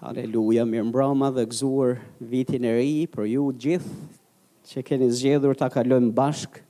[0.00, 3.96] Haleluja, mirë mbrama dhe gëzuar vitin e ri për ju gjithë
[4.70, 6.62] që keni zgjedhur ta kalojmë bashk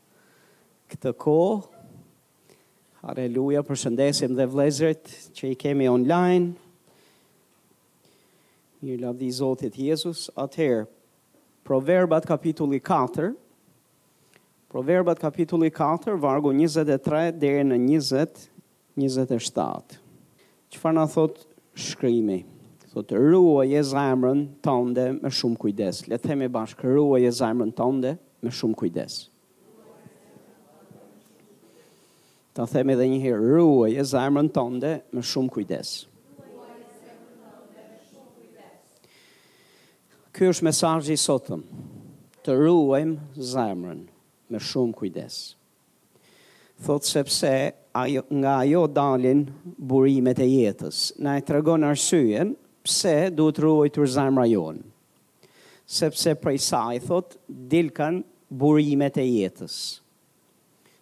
[0.90, 1.84] këtë kohë.
[3.04, 6.50] Haleluja, përshëndesim dhe vlezërit që i kemi online.
[8.82, 10.26] Mirë lavdi Zotit Jezus.
[10.34, 10.88] Atëherë,
[11.64, 13.30] Proverbat kapitulli 4.
[14.74, 18.48] Proverbat kapitulli 4, vargu 23 deri në 20
[18.98, 20.00] 27.
[20.74, 21.44] Çfarë na thot
[21.78, 22.42] shkrimi?
[22.90, 26.00] thotë ruaj e zemrën tënde me shumë kujdes.
[26.10, 29.20] Le të themi bashkë ruaj e zemrën tënde me shumë kujdes.
[32.52, 35.92] Ta themi edhe një herë ruaj e zemrën tënde me shumë kujdes.
[40.34, 41.62] Ky është mesazhi i sotëm.
[42.40, 44.00] Të ruajmë zemrën
[44.50, 45.36] me shumë kujdes.
[46.80, 47.50] Thotë sepse
[48.00, 49.44] ajo, nga ajo dalin
[49.76, 51.10] burimet e jetës.
[51.20, 52.54] Na e tregon arsyen
[52.90, 54.82] pse duhet ruajtur zemra jonë?
[55.90, 59.76] Sepse prej sa i thot, dilkan burimet e jetës.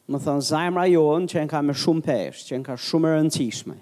[0.09, 3.77] Më thënë, zemra jonë që në ka me shumë peshë, që në ka shumë rëndësishme.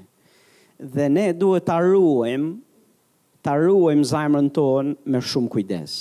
[0.96, 2.48] Dhe ne duhet të ruajm,
[3.46, 5.98] të ruajm zemrën tonë me shumë kujdes.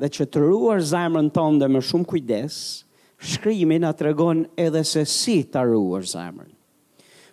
[0.00, 2.56] Dhe që të ruar zemrën tonë dhe me shumë kujdes,
[3.20, 6.50] shkrimi nga të regon edhe se si të ruar zemrën.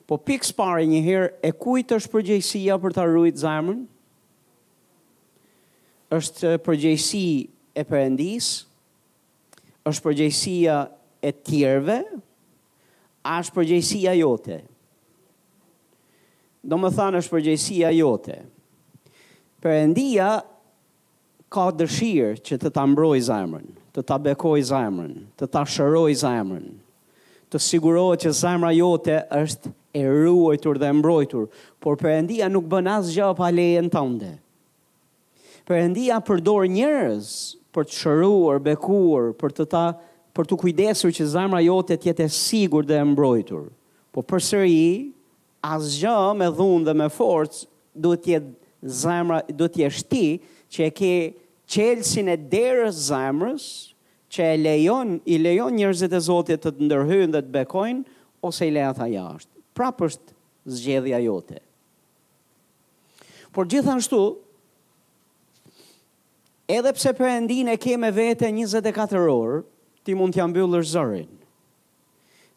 [0.08, 3.82] Po pikës pare njëherë, herë, e kujtë është përgjëjësia për të ruajt zemrën?
[6.16, 7.24] është përgjegjësi
[7.78, 8.46] e Perëndis,
[9.90, 10.78] është përgjegjësia
[11.30, 11.98] e tjerëve,
[13.28, 14.60] a është përgjegjësia jote?
[16.68, 18.38] Do më thanë është përgjegjësia jote.
[19.64, 20.30] Perëndia
[21.52, 26.68] ka dëshirë që të ta mbrojë zemrën, të ta bekojë zemrën, të ta shërojë zemrën
[27.48, 31.46] të sigurohet që zemra jote është e ruajtur dhe mbrojtur,
[31.80, 34.34] por përëndia nuk bën asë gjë pa lejen tënde.
[34.34, 34.34] ndë.
[35.68, 37.30] Perëndia përdor njerëz
[37.76, 39.82] për të shëruar, bekuar, për të ta
[40.38, 43.66] për të kujdesur që zemra jote të jetë e sigurt dhe e mbrojtur.
[44.14, 45.10] Po përsëri,
[45.68, 47.66] asgjë me dhunë dhe me forcë
[48.06, 50.24] duhet të jetë zemra do të jesh ti
[50.76, 51.12] që e ke
[51.76, 53.68] qelsin e derës zemrës
[54.34, 58.06] që e lejon i lejon njerëzit e Zotit të, të ndërhyjnë dhe të bekojnë
[58.48, 60.32] ose i lehat ajo jashtë, prapërt
[60.78, 61.60] zgjedhja jote.
[63.56, 64.24] Por gjithashtu,
[66.68, 69.60] Edhe pse për endin e keme vete 24 orë,
[70.04, 71.30] ti mund t'ja mbyllër zërin.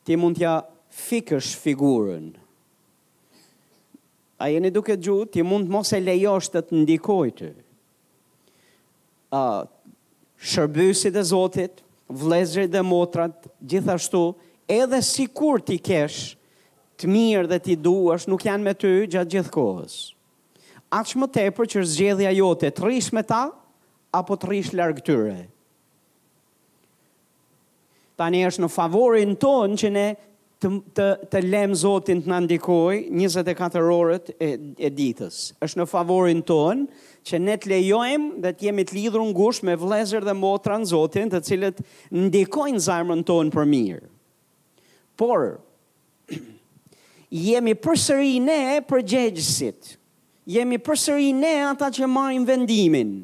[0.03, 0.57] Ti mund t'ja
[0.91, 2.33] fikësh figurën.
[4.43, 7.53] A jeni duke gjutë, ti mund mos e lejosh të të ndikojtë.
[10.43, 11.79] Shërbysit e zotit,
[12.11, 14.25] vlezri dhe motrat, gjithashtu,
[14.67, 16.33] edhe si kur ti kesh,
[16.99, 19.97] të mirë dhe ti duash, nuk janë me ty gjatë gjithë kohës.
[20.99, 23.45] Aqë më tepër që zgjedhja jote të rrish me ta,
[24.17, 25.35] apo të rrish largë tyre.
[28.21, 30.07] Tani është në favorin tonë që ne
[30.61, 35.39] të, të, të lëm Zotin të nëndikoj 24 orët e, e ditës.
[35.65, 39.79] është në favorin tonë që ne të lejojmë dhe të jemi të lidhur ngushtë me
[39.81, 41.81] vëllezër dhe motra në Zotin, të cilët
[42.35, 44.11] ndikojnë zemrën tonë për mirë.
[45.21, 45.47] Por
[47.49, 49.95] jemi përsëri ne përgjegjësit.
[50.51, 53.15] Jemi përsëri ne ata që marrin vendimin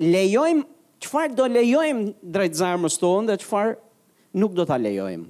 [0.00, 0.64] lejojmë,
[1.00, 3.74] qëfar do lejojmë drejtë zarmës tonë dhe qëfar
[4.40, 5.28] nuk do të lejojmë.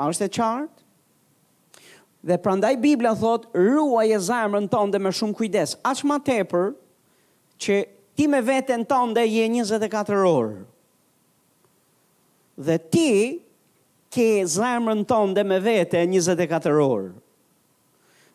[0.00, 0.78] A është e qartë?
[2.26, 5.76] Dhe prandaj Biblia thot, ruaj e zarmën tonë dhe me shumë kujdes.
[5.88, 6.74] Aqë ma tepër
[7.62, 7.78] që
[8.18, 10.58] ti me vetën tonë dhe je 24 orë.
[12.60, 13.08] Dhe ti
[14.12, 17.19] ke zarmën tonë dhe me vete 24 orë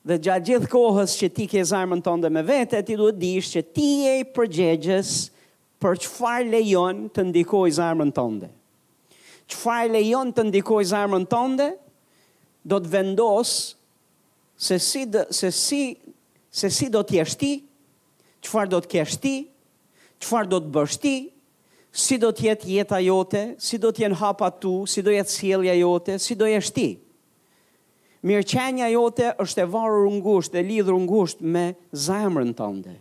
[0.05, 3.51] dhe gjatë gjithë kohës që ti ke zarmën tonë dhe me vete, ti duhet dishë
[3.55, 5.13] që ti e i përgjegjës
[5.81, 8.51] për qëfar lejon të ndikoj zarmën tonë dhe.
[9.49, 11.67] Qëfar lejon të ndikoj zarmën tonë dhe,
[12.65, 13.57] do të vendosë
[14.65, 15.01] se si,
[15.37, 15.79] se si,
[16.57, 21.15] se si do t'jeshti, ti, qëfar do t'keshti, ti, qëfar do t'bësht ti,
[22.05, 26.17] si do t'jetë jeta jote, si do t'jenë hapa tu, si do jetë sielja jote,
[26.21, 26.85] si do jeshti.
[26.93, 26.95] ti
[28.25, 31.65] mirëqenja jote është e varur ngusht dhe lidhur ngusht me
[32.05, 32.95] zemrën tënde.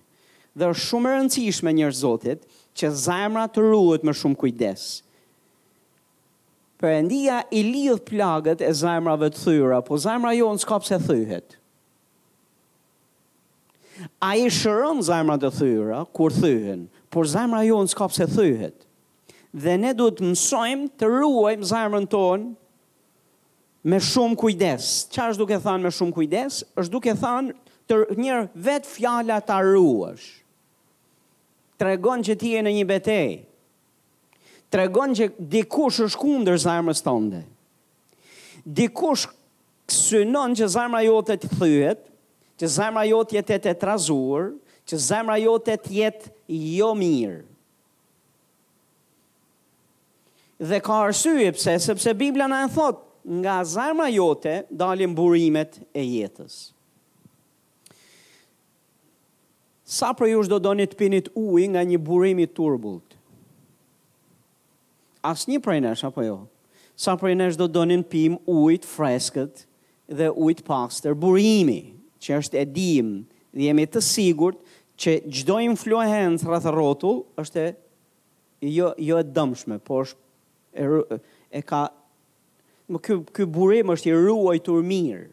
[0.55, 2.45] Dhe është shumë e rëndësishme njër Zotit
[2.79, 4.85] që zemra të ruhet me shumë kujdes.
[6.79, 11.57] Perëndia i lidhë plagët e zemrave të thyra, po zemra jonë s'ka pse thyhet.
[14.29, 16.85] A i shërën zemrat të thyra, kur thyhen,
[17.15, 18.77] por zemra jonë s'ka pse thyhet.
[19.55, 22.53] Dhe ne du të mësojmë të ruajmë zemrën tonë
[23.85, 24.87] me shumë kujdes.
[25.13, 26.63] Qa është duke thanë me shumë kujdes?
[26.81, 27.55] është duke thanë
[27.91, 30.29] të njërë vetë fjalla të arruash.
[31.81, 33.31] Tregon që ti e në një betej.
[34.73, 37.43] Tregon që dikush është kundër zarmës tënde.
[38.65, 39.27] Dikush
[39.93, 42.07] kësynon që zarmëra jote të thyhet,
[42.61, 44.49] që zemra jot jetë e të trazur,
[44.89, 46.31] që zemra jot të jetë
[46.79, 47.41] jo mirë.
[50.65, 56.05] Dhe ka arsye pse, sepse Biblia në e thotë, nga zarma jote dalin burimet e
[56.05, 56.73] jetës.
[59.85, 63.17] Sa për ju shdo do një të pinit uj nga një burimi turbult?
[65.25, 66.37] As një për nësh, apo jo?
[66.97, 69.65] Sa për nësh do do një në pim ujt freskët
[70.09, 71.79] dhe ujt pastër burimi,
[72.21, 73.15] që është edhim
[73.57, 74.61] dhe jemi të sigurt
[75.01, 77.67] që gjdo influenës rrëtë rotu është e
[78.73, 80.19] jo, jo e dëmshme, por është
[80.81, 81.19] e,
[81.57, 81.87] e ka
[82.89, 85.27] më ky ky burim është i ruajtur mirë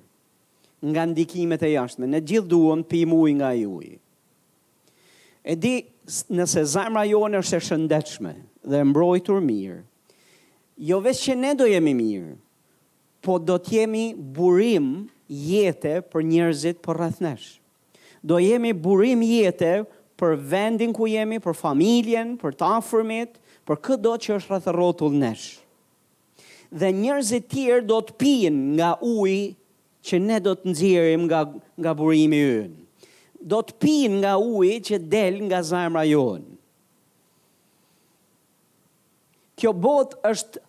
[0.92, 2.07] nga ndikimet e jashtme.
[2.07, 3.95] Ne gjithë duam të pimë ujë nga ai uji.
[5.45, 5.74] E di
[6.36, 8.31] nëse zemra jone është e shëndetshme
[8.69, 9.81] dhe e mbrojtur mirë,
[10.89, 12.33] jo vetëm që ne do jemi mirë,
[13.25, 14.88] po do të jemi burim
[15.30, 17.50] jete për njerëzit për po rreth nesh.
[18.25, 19.83] Do jemi burim jete
[20.18, 24.71] për vendin ku jemi, për familjen, për të afërmit, për këtë do që është rreth
[24.77, 25.61] rotullë nesh
[26.80, 29.40] dhe njerëzit tjerë do të pijin nga uji
[30.08, 31.40] që ne do të nxjerrim nga
[31.82, 33.10] nga burimi ynë.
[33.52, 36.48] Do të pijin nga uji që del nga zemra jonë.
[39.60, 40.64] Kjo bot është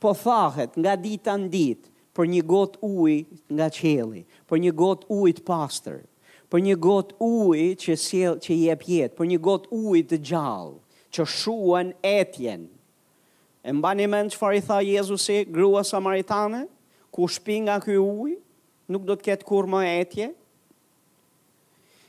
[0.00, 3.18] po thahet nga dita në ditë për një got uji
[3.54, 5.98] nga qielli, për një got uji të pastër,
[6.50, 11.06] për një got uji që sjell që jep jetë, për një got uji të gjallë
[11.14, 12.66] që shuan etjen.
[13.68, 16.62] E mba një mend që fari tha Jezusi, grua samaritane,
[17.12, 18.30] ku shpi nga kjo uj,
[18.88, 20.28] nuk do të ketë kur më etje.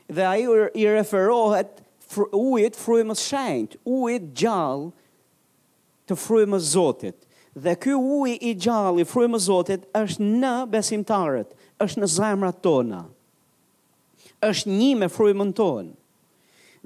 [0.08, 0.46] Dhe a i,
[0.80, 4.88] i referohet fr, ujit frujmës shenjt, ujit gjallë
[6.08, 7.16] të frujmës zotit.
[7.52, 11.52] Dhe kjo uj i gjallë i frujmës zotit është në besimtarët,
[11.84, 13.04] është në zemrat tona
[14.48, 15.90] është një me frujmën tonë.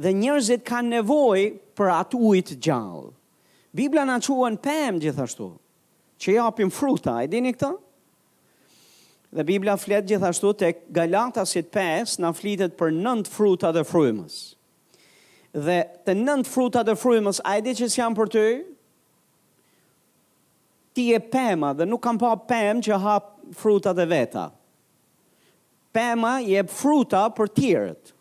[0.03, 1.43] Dhe njerëzit kanë nevoj
[1.79, 3.13] për atë ujtë gjallë.
[3.75, 5.49] Biblia na quen pëmë gjithashtu,
[6.23, 7.73] që japim fruta, e dini këta?
[9.35, 14.37] Dhe Biblia flet gjithashtu të Galatasit 5, na flitet për nëndë fruta dhe frujmës.
[15.55, 18.45] Dhe të nëndë fruta dhe frujmës, a e di që s'jam për ty?
[20.95, 24.47] Ti e pëma dhe nuk kam pa pëmë që hap fruta dhe veta.
[25.95, 28.15] Pema je fruta për tjërët.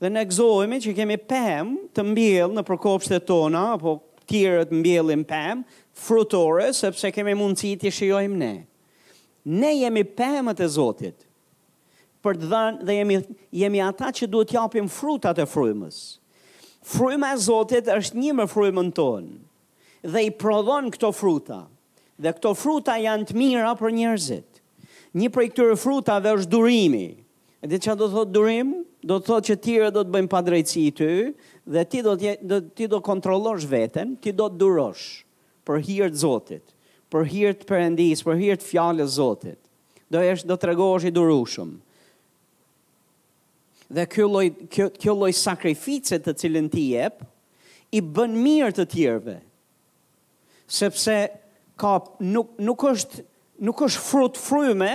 [0.00, 3.96] Dhe ne gëzojmë që kemi pëmë të mbjellë në përkopshtet tona, apo
[4.28, 5.62] tjerët mbjellin pëmë,
[5.98, 8.52] frutore, sepse kemi mundësi të shiojmë ne.
[9.48, 11.24] Ne jemi pëmët e Zotit,
[12.24, 13.18] për të dhënë dhe jemi,
[13.62, 16.00] jemi ata që duhet të japim frutat e frujmës.
[16.88, 19.38] Frujma e Zotit është një më frujmën tonë,
[20.12, 21.62] dhe i prodhon këto fruta,
[22.18, 24.62] dhe këto fruta janë të mira për njerëzit.
[25.16, 27.06] Një për këtyre këtërë fruta dhe është durimi,
[27.58, 28.68] E di çfarë do të thotë durim?
[29.10, 31.08] Do të thotë që ti do të bëjmë pa drejtësi ty
[31.74, 35.06] dhe ti do të do ti do kontrollosh veten, ti do të durosh
[35.66, 36.74] për hir të Zotit,
[37.10, 39.58] për hir të Perëndis, për hir të fjalës Zotit.
[40.12, 41.72] Do jesh do t'rregohesh i durushëm.
[43.96, 47.20] Dhe ky lloj ky ky lloj sakrifice të cilën ti jep
[47.90, 49.38] i bën mirë të tjerëve.
[50.78, 51.18] Sepse
[51.80, 51.96] ka
[52.34, 53.26] nuk nuk është
[53.66, 54.92] nuk është frut fryme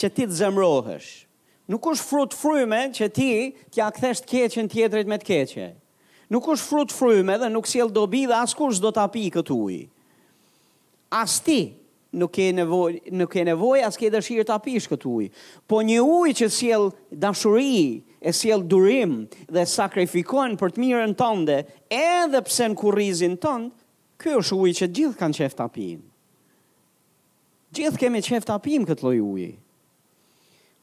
[0.00, 1.10] që ti të zemrohesh,
[1.70, 3.26] Nuk është frut fryme që ti
[3.70, 5.66] t'ja kthesh të keqen tjetrit me të keqe.
[6.34, 9.84] Nuk është frut fryme dhe nuk sjell dobi dhe askush do ta pi kët ujë.
[11.20, 11.60] As ti
[12.18, 15.30] nuk ke nevojë, nuk ke nevojë as ke dëshirë ta pish kët ujë.
[15.70, 19.14] Po një ujë që sjell dashuri, e sjell durim
[19.54, 21.60] dhe sakrifikohen për të mirën tënde,
[22.00, 23.70] edhe pse në kurrizin tënd,
[24.18, 26.02] ky është uji që gjithë kanë qeftë ta pinë.
[27.78, 29.50] Gjithë kemi qeftë ta pinë kët lloj uji.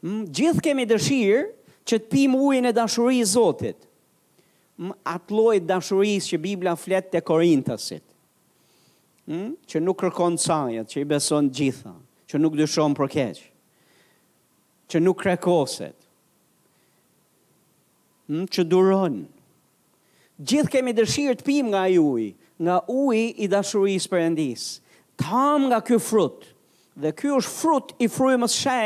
[0.07, 1.43] Gjithë kemi dëshirë
[1.87, 3.79] që të pim ujën e dashurisë së Zotit.
[5.09, 8.03] Atë lloj dashurisë që Bibla flet te Korintasit.
[9.27, 9.53] Ëh, hmm?
[9.67, 11.95] që nuk kërkon sajët, që i beson gjitha.
[12.27, 13.37] që nuk dyshon për keq.
[14.91, 15.95] Që nuk krekoset.
[18.27, 18.45] hmm?
[18.51, 19.17] që duron.
[20.37, 22.29] Gjithë kemi dëshirë të pim nga ai uji,
[22.63, 24.67] nga uji i dashurisë së Perëndis.
[25.23, 26.53] Tam nga ky frut.
[26.97, 28.79] Dhe ky është frut i frymës së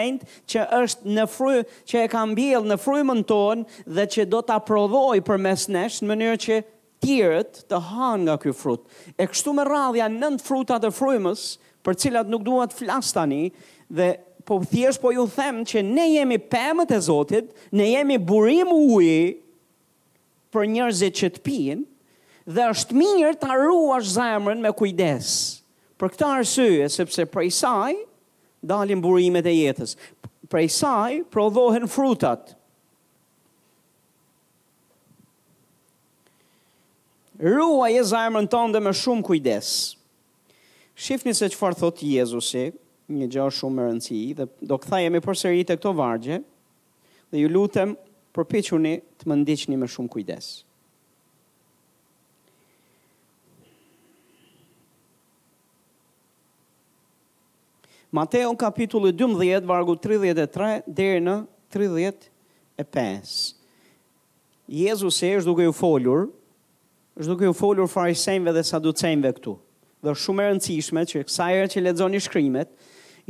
[0.52, 4.58] që është në fry që e ka mbjell në frymën tonë dhe që do ta
[4.68, 6.58] prodhoi përmes nesh në mënyrë që
[7.06, 8.84] tjerët të hanë nga ky frut.
[9.16, 11.46] E kështu me radhë janë nënt frutat e frymës,
[11.88, 13.46] për të cilat nuk dua të flas tani
[13.88, 14.10] dhe
[14.46, 19.40] po thjesht po ju them që ne jemi pemët e Zotit, ne jemi burim uji
[20.52, 25.38] për njerëzit që të pinë dhe është mirë ta ruash zemrën me kujdes.
[26.02, 27.92] Për këta arsye, sepse prej saj,
[28.66, 29.92] dalin burimet e jetës.
[30.50, 32.56] Prej saj, prodhohen frutat.
[37.42, 39.70] Rua e zajmën tonë dhe me shumë kujdes.
[41.02, 42.66] Shifni se farë thotë Jezusi,
[43.20, 46.42] një gjo shumë më rëndësi, dhe do këtha jemi për sërit e këto vargje,
[47.30, 47.94] dhe ju lutem
[48.36, 50.60] përpichuni të më ndiqni me shumë kujdesë.
[58.12, 61.36] Mateo kapitulli 12, vargu 33, dhe në
[61.72, 63.54] 35.
[64.68, 66.26] Jezus e është duke ju folur,
[67.16, 69.54] është duke ju folur farisejnve dhe saducejnve këtu.
[70.04, 72.74] Dhe shumë e rëndësishme që kësajrë që ledzoni shkrimet,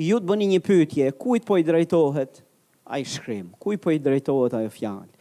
[0.01, 2.41] ju të bëni një pytje, ku i të po i drejtohet
[2.91, 5.11] a i shkrim, ku i po i drejtohet a fjalë.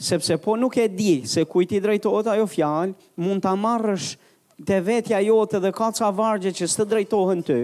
[0.00, 3.52] Sepse po nuk e di se ku i të i drejtohet a fjalë, mund të
[3.52, 4.14] amarrësh
[4.64, 7.60] të vetja jote dhe ka ca vargje që së të drejtohen të,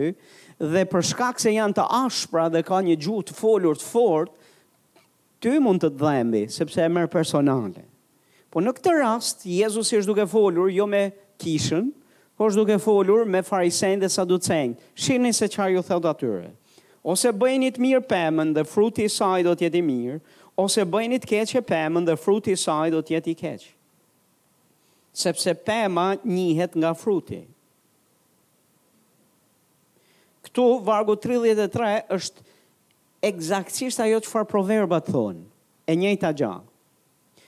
[0.58, 4.32] dhe për shkak se janë të ashpra dhe ka një gjuhë të folur të fort,
[5.42, 7.84] ty mund të dhembi sepse e merr personale.
[8.50, 11.10] Po në këtë rast Jezusi është duke folur jo me
[11.42, 11.90] kishën,
[12.40, 14.76] por është duke folur me farisen dhe saducejnë.
[14.96, 16.50] Shihni se çfarë ju thëtë atyre.
[17.06, 20.18] Ose bëjeni të mirë pemën dhe fruti i saj do të jetë i mirë,
[20.58, 23.68] ose bëjeni të keq pemën dhe fruti i saj do të jetë i keq.
[25.16, 27.44] Sepse pëma njihet nga fruti
[30.56, 32.44] këtu vargu 33 është
[33.28, 35.42] egzaktisht ajo që farë proverba të thonë,
[35.90, 36.54] e njëjtë a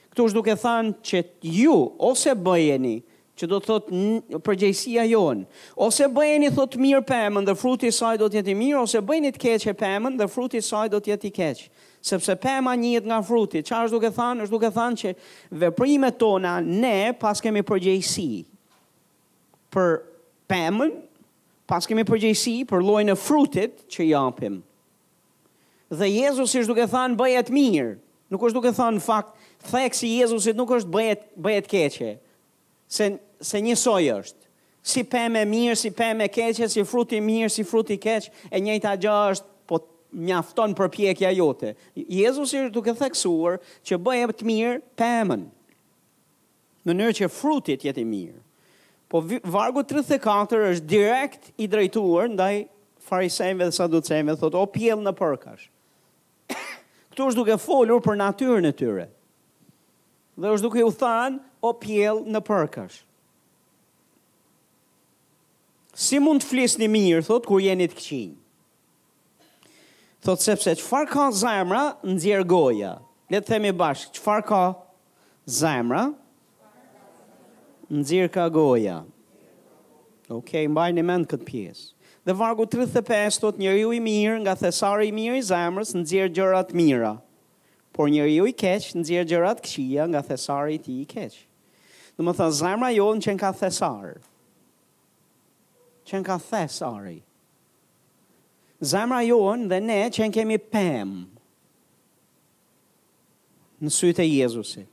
[0.09, 1.19] Këtu është duke thanë që
[1.53, 2.95] ju, ose bëjeni,
[3.37, 5.45] që do të thotë përgjëjësia jonë,
[5.85, 9.41] ose bëjeni thotë mirë pëmën dhe fruti saj do të jeti mirë, ose bëjeni të
[9.43, 11.69] keqë e pëmën dhe fruti saj do të jeti keqë.
[12.01, 15.13] Sepse pema njët nga fruti, qa është duke thanë, është duke thanë që
[15.67, 18.27] veprimet tona ne pas kemi përgjëjsi
[19.77, 19.93] për
[20.51, 20.93] pëmën
[21.69, 24.55] pas kemi përgjësi për lojnë e frutit që japim.
[25.93, 27.91] Dhe Jezus është duke thanë bëjet mirë,
[28.33, 29.35] nuk është duke thanë fakt,
[29.69, 32.15] thekë si Jezusit nuk është bëjet, bëjet keqe,
[32.89, 33.11] se,
[33.51, 34.47] se njësoj është,
[34.81, 38.63] si peme e mirë, si peme e keqe, si fruti mirë, si fruti keqe, e
[38.65, 39.81] njëta gjë është po
[40.25, 41.75] mjafton për pjekja jote.
[41.93, 45.45] Jezus është duke theksuar që bëjet të mirë pëmën,
[46.89, 48.41] në nërë që frutit jetë mirë.
[49.09, 52.53] Po vargu 34 është direkt i drejtuar ndaj
[53.09, 55.63] farisejmë dhe saducejmë dhe thotë, o piel në përkash.
[57.13, 59.07] Këtu është duke folur për natyrën e tyre.
[60.39, 62.99] Dhe është duke u thanë, o piel në përkash.
[65.99, 68.37] Si mund të flisni mirë, thotë, kur jeni të këqinjë?
[70.27, 72.93] Thotë sepse qëfar ka zemra në zjerë goja?
[73.31, 74.61] Letë themi bashkë, qëfar ka
[75.49, 76.05] zemra
[77.91, 79.01] nëzirë ka goja.
[80.29, 81.87] Ok, mbaj në mend këtë pjesë.
[82.27, 86.29] Dhe vargu 35, thot njëri u i mirë nga thesari i mirë i zemrës nëzirë
[86.35, 87.15] gjërat mira.
[87.95, 91.41] Por njëri u i keqë nëzirë gjërat këshia nga thesari ti i keqë.
[92.19, 94.19] Dhe më thënë, zemra jo në qenë ka thesarë.
[96.11, 97.17] Qenë ka thesari.
[98.93, 101.25] Zemra jonë dhe ne qenë kemi pëmë
[103.83, 104.89] në sytë e Jezusit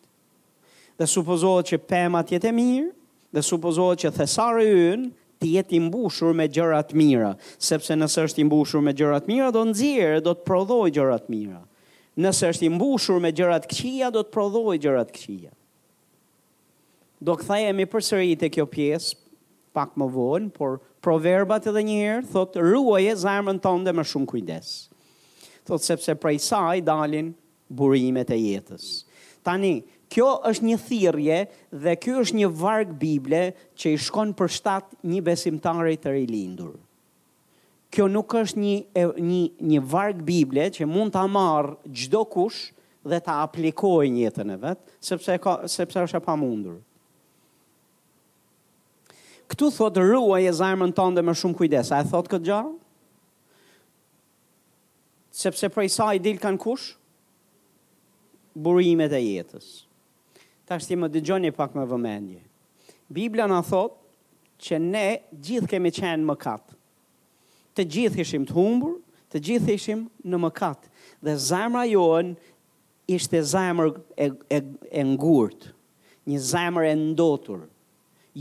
[0.99, 2.91] dhe supozohet që pema të jetë mirë,
[3.37, 5.11] dhe supozohet që thesari ynë
[5.43, 9.19] të jetë i mbushur me gjëra të mira, sepse nëse është i mbushur me gjëra
[9.21, 11.61] të mira, do nxjerrë, do të prodhojë gjëra të mira.
[12.17, 15.53] Nëse është i mbushur me gjëra të këqija, do të prodhojë gjëra të këqija.
[17.21, 19.19] Do kthehemi përsëri te kjo pjesë
[19.77, 24.71] pak më vonë, por proverbat edhe një herë thot ruaje zemrën tënde me shumë kujdes.
[25.69, 27.35] Thot sepse prej saj dalin
[27.69, 29.03] burimet e jetës.
[29.45, 29.79] Tani,
[30.13, 31.39] kjo është një thirje
[31.85, 33.41] dhe kjo është një varg bible
[33.77, 36.75] që i shkon për shtatë një besimtari të rilindur.
[37.95, 38.75] Kjo nuk është një,
[39.17, 42.65] një, një varg bible që mund të amarë gjdo kush
[43.07, 46.81] dhe të aplikojë një jetën e vetë, sepse, ka, sepse është e pa mundur.
[49.47, 51.93] Këtu thotë ruaj e zarmën tonë me shumë kujdes.
[51.95, 52.73] A e thotë këtë gjarë?
[55.37, 56.91] Sepse prej sa i dilë kanë kush?
[58.59, 59.86] Burimet e jetës.
[60.67, 62.41] Ta është më dëgjoni pak më vëmendje.
[63.07, 64.01] Biblia në thot
[64.67, 66.75] që ne gjithë kemi qenë më katë.
[67.77, 68.97] Të gjithë ishim të humbur,
[69.31, 70.91] të gjithë ishim në më katë.
[71.27, 72.33] Dhe zemra johën
[73.15, 74.27] ishte zemrë e,
[74.59, 74.61] e,
[75.01, 75.69] e ngurt,
[76.27, 77.63] një zemrë e ndotur,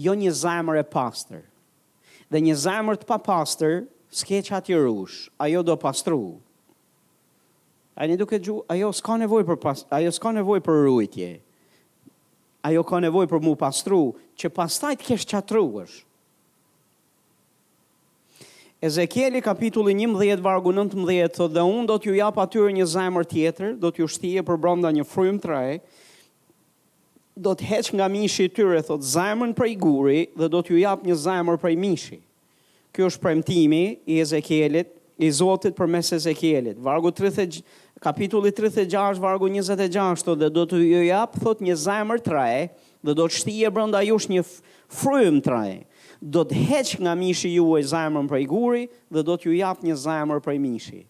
[0.05, 1.44] jo një zemrë e pastër.
[2.34, 3.84] Dhe një zemrë të pa pastër,
[4.15, 6.22] s'ke që atë i rush, ajo do pastru.
[7.96, 10.89] A një duke gju, ajo s'ka nevoj për, pas, ajo s'ka nevoj për rujtje.
[10.89, 11.44] s'ka nevoj për rujtje
[12.65, 14.00] ajo ka nevoj për mu pastru,
[14.39, 16.01] që pastajt kesh qatru është.
[18.86, 23.72] Ezekieli kapitulli 11 vargu 19 thotë dhe unë do t'ju jap atyre një zemër tjetër,
[23.81, 25.79] do t'ju shtije për përbrenda një frymë të re.
[27.36, 31.01] Do të heq nga mishi i tyre thot zemrën prej guri dhe do t'ju jap
[31.03, 32.19] një zemër prej mishi.
[32.95, 36.77] Ky është premtimi i Ezekielit i Zotit për mes Ezekielit.
[36.84, 37.62] Vargu 30,
[38.03, 42.65] kapitulli 36, vargu 26, dhe do të ju japë, thot, një zemër traje,
[43.05, 44.43] dhe do të shtije brenda jush një
[44.91, 45.84] frym traje.
[46.22, 49.57] Do të heq nga mishi ju e prej për i guri, dhe do të ju
[49.62, 51.01] japë një zemër për i mishi.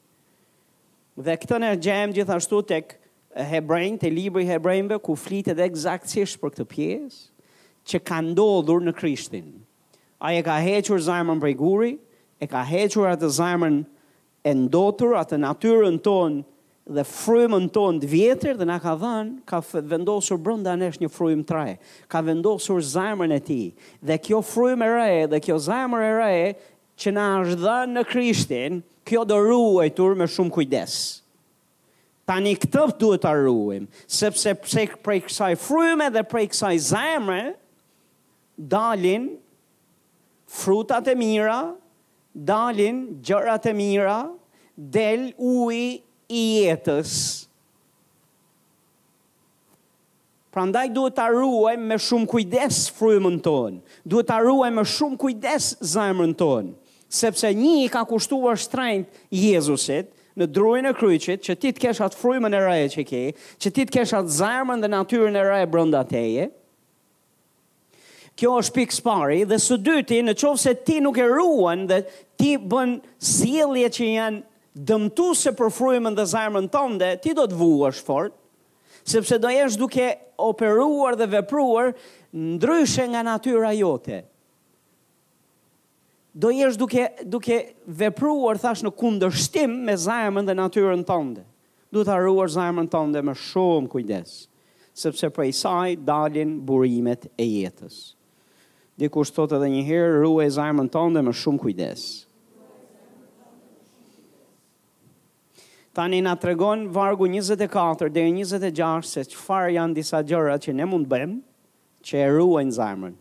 [1.15, 2.97] Dhe këtën e gjemë gjithashtu tek
[3.35, 7.17] hebrejnë, Te libri hebrejnëve, ku flitet edhe për këtë pjesë,
[7.85, 9.50] që ka ndodhur në krishtin.
[10.19, 11.93] A e ka hequr zemrën për i guri,
[12.41, 13.83] e ka hequr atë zemërën
[14.46, 16.44] e ndotur atë natyrën tonë
[16.96, 19.60] dhe frymën tonë të vjetër dhe na ka dhënë ka
[19.90, 21.74] vendosur brenda nesh një frymë të re.
[22.14, 26.52] Ka vendosur zemrën e tij dhe kjo frymë e re dhe kjo zemër e re
[27.02, 30.98] që na është dhënë në Krishtin, kjo do ruajtur me shumë kujdes.
[32.25, 34.54] Tani këtë duhet ta arruim, sepse
[35.04, 37.42] prej kësaj fryme dhe prej kësaj zemre
[38.72, 39.28] dalin
[40.48, 41.64] frutat e mira,
[42.36, 44.18] dalin gjërat e mira,
[44.75, 46.01] del uji
[46.36, 47.13] i jetës.
[50.56, 53.80] Prandaj duhet ta ruaj me shumë kujdes frymën tonë.
[54.08, 56.74] Duhet ta ruaj me shumë kujdes zemrën tonë,
[57.12, 62.01] sepse një i ka kushtuar shtrenjt Jezusit në drurin e kryqit, që ti të kesh
[62.04, 63.22] atë frymën e raje që ke,
[63.63, 66.50] që ti të kesh atë zemrën dhe natyrën e raje brënda teje,
[68.36, 72.01] Kjo është pikë spari dhe së dyti, në qovë se ti nuk e ruan dhe
[72.38, 74.42] ti bën sielje që janë
[74.75, 78.34] dëmtuese për frymën dhe zemrën tënde, ti do të vuash fort,
[79.08, 80.10] sepse do jesh duke
[80.44, 81.94] operuar dhe vepruar
[82.36, 84.24] ndryshe nga natyra jote.
[86.36, 91.46] Do jesh duke duke vepruar thash në kundërshtim me zemrën dhe natyrën tënde.
[91.96, 94.42] Duhet ta ruash zemrën tënde me shumë kujdes,
[94.92, 98.09] sepse prej saj dalin burimet e jetës.
[99.00, 102.03] Dhe kushtot edhe një herë ruaj zemrën tënde me shumë kujdes.
[105.96, 111.08] Tani na tregon vargu 24 deri 26 se çfarë janë disa gjëra që ne mund
[111.08, 111.38] bëjmë
[112.08, 113.14] që e ruajnë zemrën.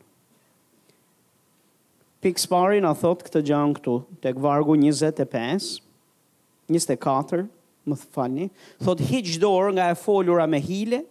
[2.25, 3.95] Pikspari na thought këtë gjë këtu
[4.27, 5.69] tek vargu 25
[6.75, 7.45] 24
[7.93, 8.49] më falni,
[8.83, 11.05] thot hiq dorë nga e folura me hile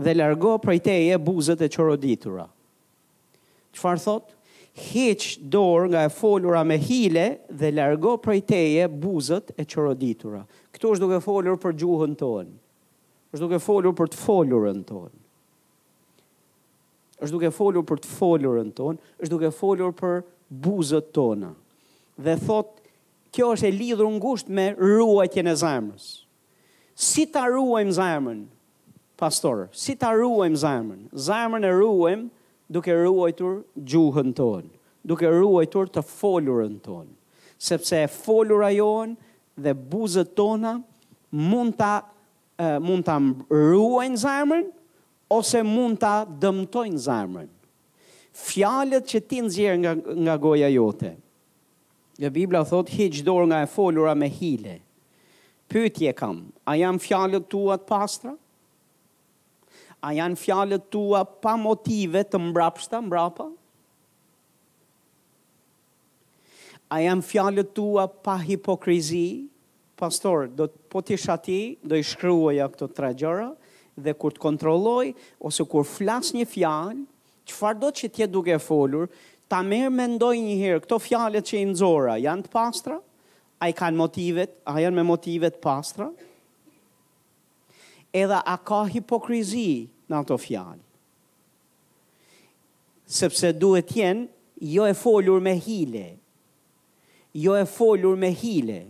[0.00, 2.46] dhe largo prej teje buzët e qoroditura.
[3.76, 4.32] Qëfar thot?
[4.74, 10.42] hiq dorë nga e folura me hile dhe largo prej teje buzët e qëroditura.
[10.74, 12.54] Ktu është duke folur për gjuhën tonë.
[13.34, 15.20] Është duke folur për të folurën tonë.
[17.22, 20.18] Është duke folur për të folurën tonë, është duke folur për
[20.62, 21.52] buzët tona.
[22.18, 22.72] Dhe thot,
[23.34, 26.08] kjo është e lidhur ngushtë me ruajtjen e zemrës.
[26.94, 28.42] Si ta ruajmë zemrën?
[29.18, 31.04] Pastor, si ta ruajmë zemrën?
[31.26, 32.28] Zemrën e ruajmë
[32.72, 34.68] duke ruajtur gjuhën tonë,
[35.04, 37.10] duke ruajtur të folurën tonë,
[37.60, 39.16] sepse e folura jonë
[39.62, 40.76] dhe buzët tona
[41.30, 41.94] mund ta
[42.82, 43.18] mund ta
[43.50, 44.68] ruajnë zemrën
[45.34, 47.48] ose mund ta dëmtojnë zemrën.
[48.34, 49.92] Fjalët që ti nxjerr nga
[50.24, 51.12] nga goja jote.
[52.18, 54.76] Dhe Bibla thot hiq dorë nga e folura me hile.
[55.70, 58.34] Pyetje kam, a janë fjalët tua të pastra?
[60.04, 63.46] A janë fjalët tua pa motive të mbrapshta mbrapa?
[66.92, 69.48] A janë fjalët tua pa hipokrizi?
[69.96, 73.48] Pastor, do të po të shati, do i shkruaja këto tre gjëra
[73.96, 75.06] dhe kur të kontrolloj
[75.48, 77.04] ose kur flas një fjalë,
[77.48, 79.06] çfarë do të thotë duke folur,
[79.48, 82.98] ta merr mendoj një herë, këto fjalët që i nxorra janë të pastra?
[83.62, 86.12] A i kanë motivet, a janë me motivet pastra?
[88.14, 90.82] edhe a ka hipokrizi në ato fjalë.
[93.04, 94.26] Sepse duhet jenë,
[94.74, 96.06] jo e folur me hile.
[97.36, 98.82] Jo e folur me hile.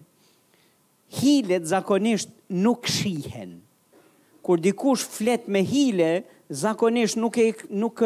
[1.19, 2.31] Hilet zakonisht
[2.65, 3.61] nuk shihen.
[4.45, 7.49] Kur dikush flet me hile, zakonisht nuk e
[7.81, 8.03] nuk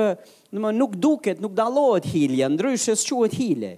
[0.55, 3.73] në nuk duket, nuk dallohet hilja, ndryshës s'quhet hile.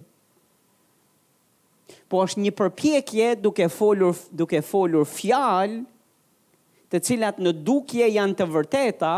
[2.10, 5.80] Po është një përpjekje duke folur duke folur fjalë
[6.90, 9.10] të cilat në dukje janë të vërteta,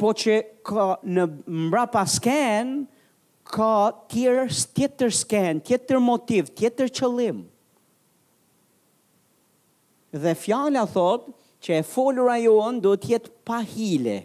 [0.00, 1.26] po që ka në
[1.68, 2.70] mbra sken,
[3.54, 3.70] ka
[4.10, 7.42] tjetër, tjetër sken, tjetër motiv, tjetër qëllim.
[10.14, 11.28] Dhe fjala thot
[11.64, 14.16] që e folura juon do tjetë pa hile,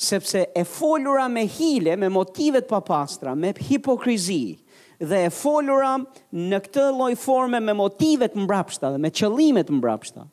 [0.00, 4.58] sepse e folura me hile, me motivet pa pastra, me hipokrizi,
[5.00, 5.94] dhe e folura
[6.28, 10.26] në këtë lojforme forme me motivet mbrapshta dhe me qëllimet mbrapshta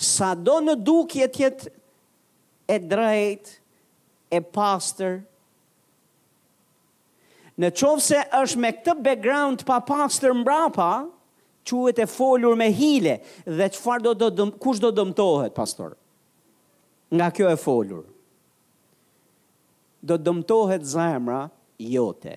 [0.00, 1.66] sa do në dukje tjet
[2.72, 3.58] e drejt,
[4.32, 5.18] e pastor,
[7.60, 10.86] në qovë se është me këtë background pa pastor mbrapa,
[11.68, 15.92] quet e folur me hile dhe çfar do do kush do dëmtohet pastor
[17.12, 18.02] nga kjo e folur
[20.02, 21.44] do dëmtohet zemra
[21.78, 22.34] jote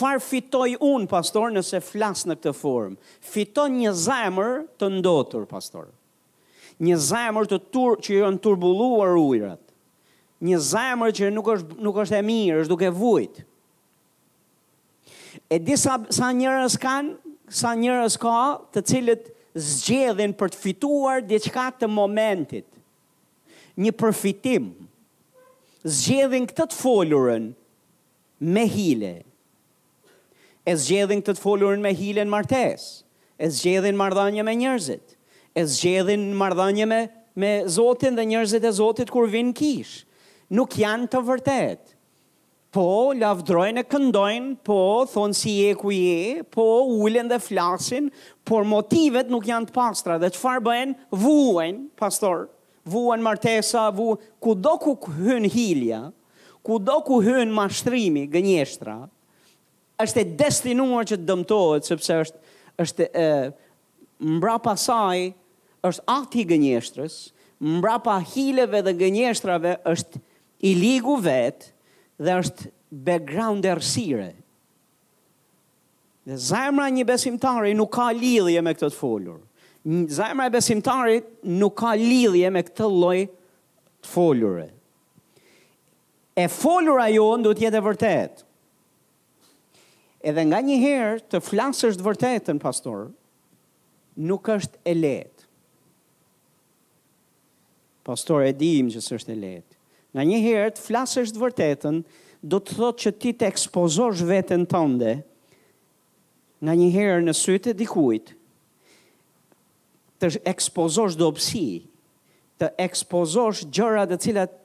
[0.00, 2.96] Far fitoj un pastor nëse flas në këtë formë.
[3.34, 5.90] Fiton një zemër të ndotur pastor.
[6.80, 9.60] Një zemër të tur që janë turbulluar ujrat.
[10.40, 13.42] Një zemër që nuk është nuk është e mirë, është duke vujt.
[15.52, 17.12] E disa sa sa njerëz kanë,
[17.60, 18.38] sa njerëz ka
[18.72, 19.28] të cilët
[19.60, 22.64] zgjedhin për të fituar diçka të momentit.
[23.76, 24.72] Një përfitim.
[25.84, 27.50] Zgjedhin këtë të folurën
[28.56, 29.18] me hile,
[30.68, 32.82] e zgjedhin të të folurin me hilen martes,
[33.40, 35.14] e zgjedhin mardhanje me njerëzit,
[35.56, 37.00] e zgjedhin mardhanje me,
[37.42, 39.94] me zotin dhe njerëzit e zotit kur vinë kish.
[40.50, 41.96] Nuk janë të vërtet.
[42.70, 42.84] Po,
[43.18, 44.76] lavdrojnë e këndojnë, po,
[45.10, 46.66] thonë si e ku je, po,
[47.02, 48.10] ullen dhe flasin,
[48.46, 52.44] por motivet nuk janë të pastra, dhe qëfar bëhen, vuen, pastor,
[52.86, 56.04] vuen martesa, vu, ku do ku hyn hilja,
[56.62, 59.00] ku do ku hyn mashtrimi, gënjeshtra,
[60.00, 63.26] është e destinuar që të dëmtohet sepse është është e
[64.36, 65.26] mbrapa saj
[65.84, 67.14] është ati i gënjeshtrës,
[67.74, 70.20] mbrapa hileve dhe gënjeshtrave është
[70.70, 71.66] i ligu vet
[72.24, 72.68] dhe është
[73.08, 74.30] background errësire.
[76.28, 79.38] Dhe zemra një besimtari nuk ka lidhje me këtë të folur.
[80.12, 84.66] Zemra e besimtarit nuk ka lidhje me këtë lloj të folurë.
[86.40, 88.44] E folur ajo në do tjetë e vërtetë.
[90.20, 93.06] Edhe nga një herë të flasësh të vërtetën, pastor,
[94.30, 95.46] nuk është e lehtë.
[98.04, 99.78] Pastor e diim që s'është e lehtë.
[100.16, 102.02] Nga një herë të flasësh të vërtetën,
[102.52, 105.14] do të thotë që ti të ekspozosh veten tënde
[106.64, 108.34] nga një herë në sytë e dikujt.
[110.20, 111.66] Të ekspozosh dobësi,
[112.60, 114.56] të ekspozosh gjëra të cilat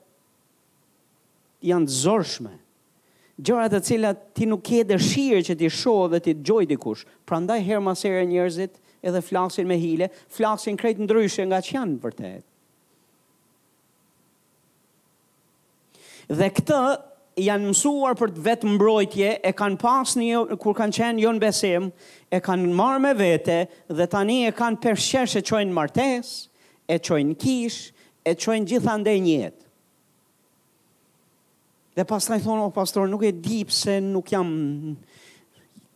[1.64, 2.54] janë të zorshme
[3.44, 7.02] gjërat të cilat ti nuk ke dëshirë që ti shohë dhe ti gjoj dikush.
[7.28, 11.98] Pra ndaj herë masere njërzit edhe flasin me hile, flasin krejt ndryshe nga që janë
[12.02, 12.44] vërtet.
[16.38, 16.80] Dhe këtë
[17.46, 21.90] janë mësuar për të vetë mbrojtje, e kanë pas një, kur kanë qenë jonë besim,
[22.34, 23.58] e kanë marë me vete,
[23.92, 26.32] dhe tani e kanë përshesh e qojnë martes,
[26.88, 27.90] e qojnë kish,
[28.26, 29.14] e qojnë gjitha ndë
[31.96, 34.48] Dhe pas taj thonë, o pastor, nuk e di pëse nuk jam,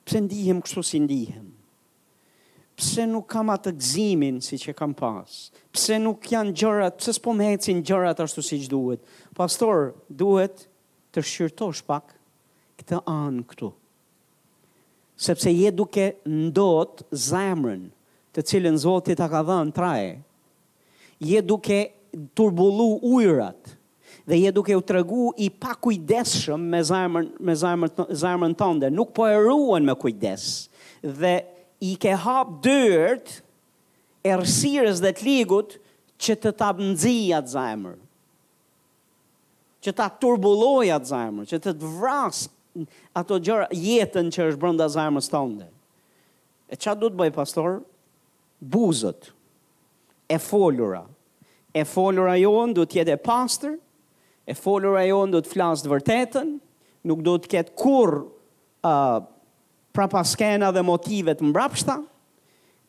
[0.08, 1.50] pëse ndihem kështu si ndihem.
[2.80, 5.34] Pëse nuk kam atë gzimin si që kam pas.
[5.68, 9.02] Pëse nuk janë gjërat, pëse s'po me hecin gjërat ashtu si që duhet.
[9.36, 10.64] Pastor, duhet
[11.12, 12.14] të shqyrto shpak
[12.80, 13.68] këtë anë këtu.
[15.20, 17.84] Sepse je duke ndot zemrën
[18.32, 20.16] të cilën zotit a ka dhe në traje.
[21.28, 21.78] Je duke
[22.32, 23.76] turbulu ujratë
[24.30, 29.10] dhe je duke u tregu i pa kujdesshëm me zemrën me zemrën zemrën tënde, nuk
[29.16, 30.46] po e ruan me kujdes.
[31.02, 31.34] Dhe
[31.90, 33.40] i ke hap dyert
[34.28, 35.76] errësirës dhe të ligut
[36.20, 37.98] që të ta nxjia atë zemër.
[39.80, 42.42] Që ta turbulloj atë zemër, që të të vras
[43.16, 45.66] ato gjëra jetën që është brenda zemrës tënde.
[46.70, 47.78] E qa du të bëj, pastor?
[48.60, 49.30] Buzët,
[50.28, 51.00] e folura,
[51.72, 53.78] e folura jonë du tjetë e pastor,
[54.50, 56.48] e folur jonë do të flasë të vërtetën,
[57.06, 59.20] nuk do të ketë kur uh,
[59.94, 61.96] pra paskena dhe motivet më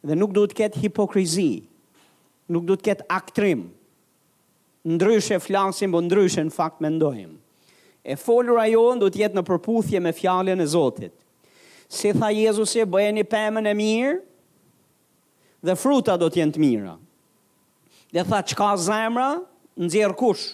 [0.10, 1.60] dhe nuk do të ketë hipokrizi,
[2.50, 3.68] nuk do të ketë aktrim,
[4.90, 6.92] ndryshe flasim, bo po ndryshe në fakt me
[8.04, 11.14] E folur jonë do të jetë në përputhje me fjallin e Zotit.
[11.86, 14.16] Si tha Jezusi, bëjeni bëjë një pëmën e mirë,
[15.62, 16.96] dhe fruta do të jenë të mira.
[18.10, 19.30] Dhe tha qka zemra,
[19.78, 20.50] nëzirë kushë,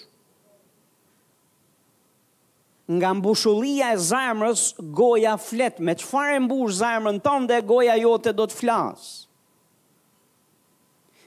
[2.87, 4.61] nga mbushullia e zemrës
[4.95, 9.15] goja flet me çfarë mbush zemrën tonë dhe goja jote do të flasë.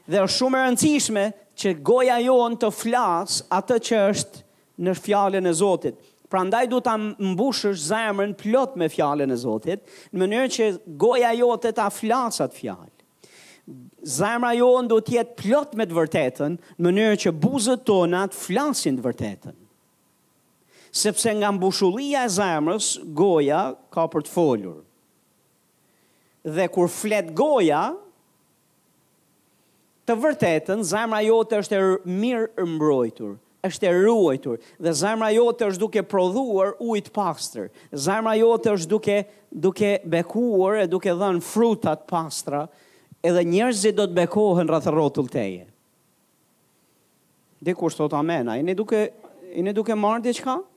[0.09, 1.25] Dhe është shumë e rëndësishme
[1.61, 4.41] që goja jonë të flasë atë që është
[4.87, 5.99] në fjalën e Zotit.
[6.31, 10.71] Prandaj duhet ta mbushësh zemrën plot me fjalën e Zotit, në mënyrë që
[11.05, 12.89] goja jote ta flasë atë fjalë.
[14.17, 18.39] Zemra jonë duhet të jetë plot me të vërtetën, në mënyrë që buzët tona të
[18.47, 19.57] flasin të vërtetën
[20.91, 24.81] sepse nga mbushullia e zemrës goja ka për të folur.
[26.43, 27.85] Dhe kur flet goja,
[30.09, 31.83] të vërtetën zemra jote është e
[32.21, 33.35] mirë mbrojtur,
[33.67, 37.69] është e ruajtur dhe zemra jote është duke prodhuar ujë të pastër.
[37.93, 39.19] Zemra jote është duke
[39.51, 42.65] duke bekuar e duke dhënë fruta të pastra
[43.21, 45.67] edhe njerëzit do të bekohen rreth rrotull teje.
[47.61, 49.05] Dhe kur sot amen, ai ne duke
[49.51, 50.57] i ne duke marr diçka?
[50.57, 50.67] Ëh.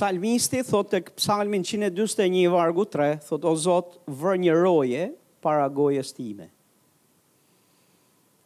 [0.00, 5.02] psalmisti thot të psalmin 121 vargu 3, thot o zot vër një roje
[5.44, 6.46] para gojës time.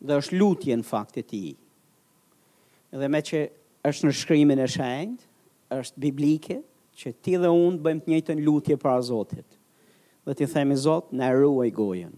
[0.05, 1.45] Dhe është lutje në fakt e ti.
[2.95, 3.45] Dhe me që
[3.87, 5.23] është në shkrymin e shend,
[5.79, 6.59] është biblike,
[6.99, 9.47] që ti dhe unë bëjmë të njëtën lutje para zotit.
[10.27, 12.14] Dhe ti themi zot në ruaj gojën.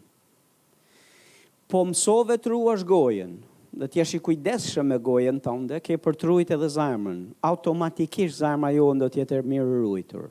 [1.73, 3.37] Po mësove të ruash gojën,
[3.77, 7.19] dhe t'jesh i kujdesshëm me gojën tënde, ke për trujt edhe zemrën.
[7.45, 10.31] Automatikisht zemra jone do të jetë mirë rrujtur.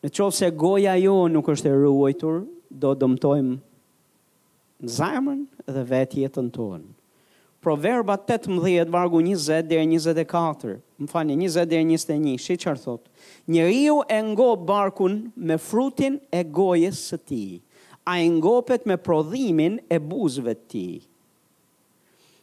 [0.00, 2.38] Në qovë se goja jone nuk është e ruajtur,
[2.70, 3.58] do dëmtojmë
[4.96, 6.88] zemrën dhe vetë jetën tonë.
[7.60, 10.78] Proverba 18 vargu 20 deri 24.
[11.12, 12.38] fani 20 deri 21.
[12.40, 13.02] Shiç çfarë thot?
[13.52, 17.50] Njëriu e ngop barkun me frutin e gojës së tij.
[18.08, 20.96] Ai ngopet me prodhimin e buzëve të tij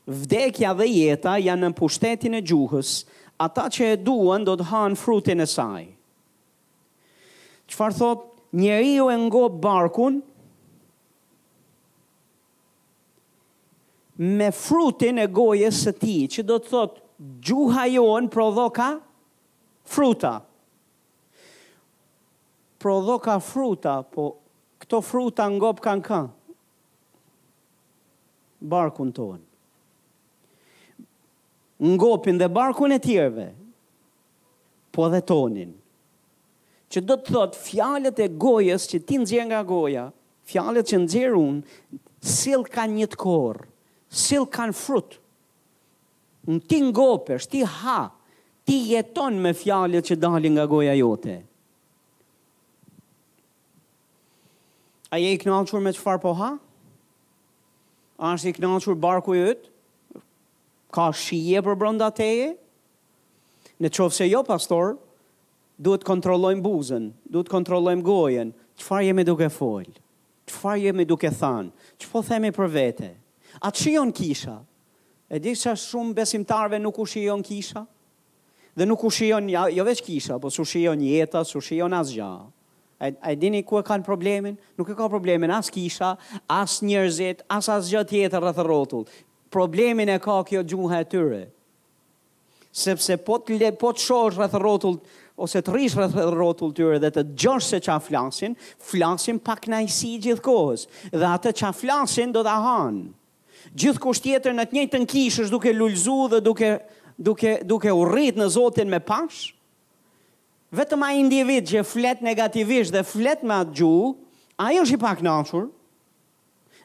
[0.08, 2.94] vdekja dhe jeta janë në pushtetin e gjuhës,
[3.44, 5.84] ata që e duan do të hanë frutin e saj.
[7.68, 8.22] Qëfar thot,
[8.56, 10.22] njeri ju e ngo barkun,
[14.40, 16.96] me frutin e gojës së ti, që do të thot,
[17.46, 18.88] gjuha jon në prodhoka
[19.92, 20.36] fruta.
[22.82, 24.32] Prodhoka fruta, po
[24.82, 26.22] këto fruta ngo për kanë ka.
[28.72, 29.44] Barkun tonë
[31.82, 33.52] ngopin dhe barkun e tjerve,
[34.92, 35.74] po dhe tonin.
[36.90, 40.06] Që do të thot fjalët e gojës që ti nxjerr nga goja,
[40.50, 41.56] fjalët që nxjerr un,
[42.24, 43.60] sill kanë një të korr,
[44.10, 45.18] sill kanë frut.
[46.48, 48.00] Në ti ngopesh, ti ha,
[48.66, 51.42] ti jeton me fjalët që dalin nga goja jote.
[55.12, 56.54] A je i knalqur me qëfar po ha?
[58.18, 59.70] A është i knalqur barku jëtë?
[60.92, 62.54] ka shije për brënda teje,
[63.82, 64.96] në qovë se jo, pastor,
[65.78, 69.98] duhet kontrollojmë buzën, duhet kontrollojmë gojen, qëfar jemi duke folë,
[70.50, 71.72] qëfar jemi duke thanë,
[72.02, 73.12] që po themi për vete,
[73.62, 74.56] a që kisha,
[75.30, 77.84] e di që shumë besimtarve nuk u shion kisha,
[78.78, 82.32] dhe nuk u shion, jo veç kisha, po su shion jeta, su shion asgja,
[83.00, 84.56] A e dini ku e kanë problemin?
[84.74, 86.16] Nuk e ka problemin as kisha,
[86.50, 89.04] as njerëzit, as as gjë tjetër rrëth rrotull
[89.50, 91.42] problemin e ka kjo gjuha e tyre.
[92.78, 94.98] Sepse po të le po të shohësh rreth rrotull
[95.42, 98.58] ose të rish rreth rrotull tyre dhe të djosh se çfarë flasin,
[98.90, 103.00] flasin pa kënaqësi gjithkohës dhe atë çfarë flasin do ta han.
[103.78, 106.72] Gjithkusht tjetër në të njëjtën kishë është duke lulzu dhe duke
[107.28, 109.52] duke duke u rrit në Zotin me pash.
[110.76, 114.12] Vetëm ai individ që flet negativisht dhe flet me atë gjuhë,
[114.68, 115.22] ai është i pak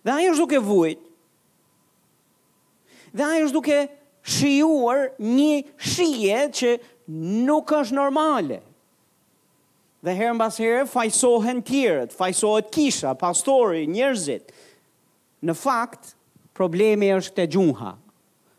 [0.02, 1.11] Dhe ai është duke vujtë
[3.14, 3.78] dhe ai është duke
[4.22, 6.72] shijuar një shije që
[7.48, 8.60] nuk është normale.
[10.02, 14.50] Dhe herë mbas herë fajsohen tjerët, fajsohet kisha, pastori, njerëzit.
[15.46, 16.14] Në fakt,
[16.58, 17.94] problemi është te gjunha.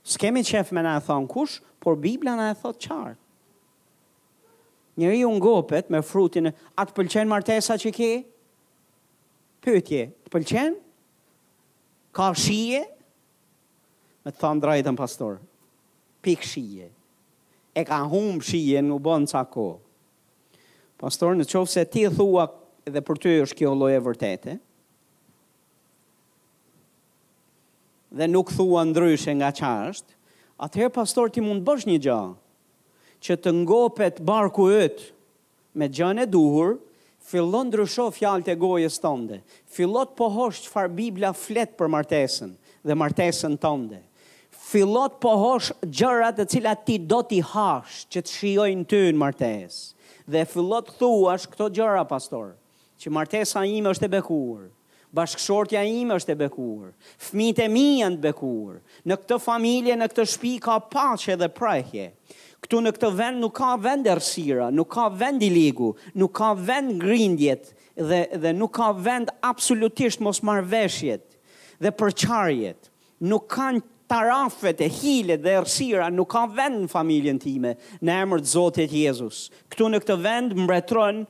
[0.03, 3.19] S'kemi qef më na e thonë kush, por Biblia na e thotë qartë.
[4.99, 8.09] Njëri unë gopet me frutin, atë pëlqen martesa që ke?
[9.65, 10.75] Pëtje, të pëlqen?
[12.13, 12.83] Ka shije?
[14.23, 15.39] me të thanë drajtën pastor,
[16.23, 16.87] pik shije,
[17.75, 19.65] e ka hum shije në bënë ca ko.
[21.01, 22.45] Pastor, në qovë se ti thua
[22.87, 24.53] dhe për ty është kjo loje vërtete,
[28.13, 30.15] dhe nuk thua ndryshe nga qashtë,
[30.63, 32.31] atëherë pastor ti mund bësh një gjahë,
[33.23, 35.09] që të ngopet barku ytë
[35.79, 36.75] me gjën e duhur,
[37.23, 39.37] fillon ndrysho fjalët e gojës tënde.
[39.71, 42.49] Fillot pohosh çfarë Bibla flet për martesën
[42.83, 44.01] dhe martesën tënde
[44.73, 49.75] fillot pohosh gjërat të cilat ti do t'i hash që të shiojnë ty në martes.
[50.29, 52.53] Dhe fillot thuash këto gjëra, pastor,
[53.01, 54.69] që martesa ime është e bekuar,
[55.13, 56.93] bashkëshortja ime është e bekuar,
[57.27, 61.51] Fëmijët e mi janë të bekuar, në këtë familje, në këtë shpi ka paqe dhe
[61.59, 62.07] prejhje.
[62.63, 66.53] Këtu në këtë vend nuk ka vend ersira, nuk ka vend i ligu, nuk ka
[66.71, 67.69] vend grindjet
[68.09, 71.27] dhe, dhe nuk ka vend absolutisht mos marveshjet
[71.83, 72.89] dhe përqarjet.
[73.23, 73.79] Nuk kanë
[74.13, 77.71] tarafet e hile dhe rësira nuk ka vend në familjen time
[78.05, 79.45] në emër të Zotit Jezus.
[79.73, 81.23] Këtu në këtë vend mbretron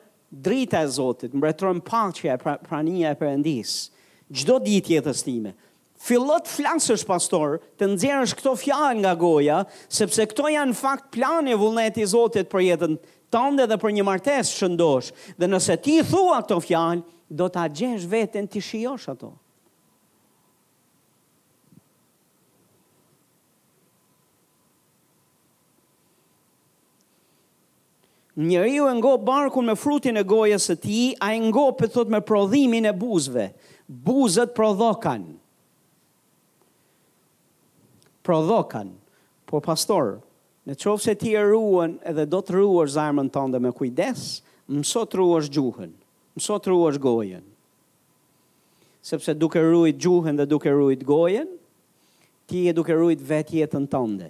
[0.43, 3.76] drita e Zotit, mbretron paqja e pra-, prania e përëndis.
[4.34, 5.54] Gjdo dit jetës time.
[6.04, 11.56] Filot flansësh pastor të nxjerrësh këto fjalë nga goja, sepse këto janë fakt plan e
[11.62, 12.98] vullnet i Zotit për jetën
[13.34, 15.13] të dhe për një martes shëndosh.
[15.39, 17.00] Dhe nëse ti thua këto fjalë,
[17.34, 19.32] do të gjesh vetën të shiosh ato.
[28.38, 31.39] Njëri u e ngop barkun me frutin e gojës së ti, a e
[31.78, 33.54] për thot me prodhimin e buzve.
[33.88, 35.38] Buzët prodhokan.
[38.26, 38.89] Prodhokan.
[39.46, 40.19] Por pastor,
[40.65, 44.24] në qovë se ti e ruën edhe do të ruër zarmën të ndë me kujdes,
[44.65, 45.93] mëso të ruër gjuhën,
[46.34, 47.43] mëso të ruër gojën.
[49.04, 51.50] Sepse duke ruit gjuhën dhe duke ruit gojën,
[52.50, 54.30] ti e duke ruit vetë jetën të ndë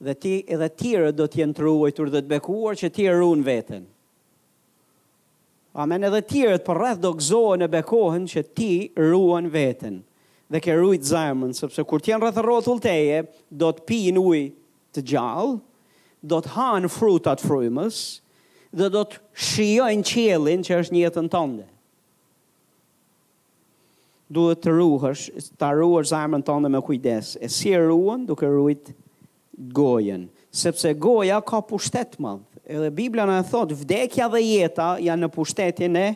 [0.00, 3.40] dhe ti edhe tjerët do të jenë të ruajtur dhe të bekuar që ti ruan
[3.46, 3.86] veten.
[5.78, 8.70] Amen edhe tjerët për rreth do gëzohen e bekohen që ti
[9.10, 10.00] ruan veten
[10.48, 14.44] dhe ke ruajt zemrën sepse kur ti rreth rrotull teje do të pinë ujë
[14.96, 15.58] të gjallë,
[16.24, 17.98] do të hanë frutat frymës
[18.78, 21.66] dhe do të shijojnë qiellin që është jetën tënde
[24.36, 27.30] duhet të ruhesh, të ruhësh zemrën tënde me kujdes.
[27.40, 28.90] E si e ruan, duke ruajt
[29.58, 32.42] gojen, sepse goja ka pushtet madh.
[32.68, 36.06] Edhe Bibla na e thot vdekja dhe jeta janë në pushtetin e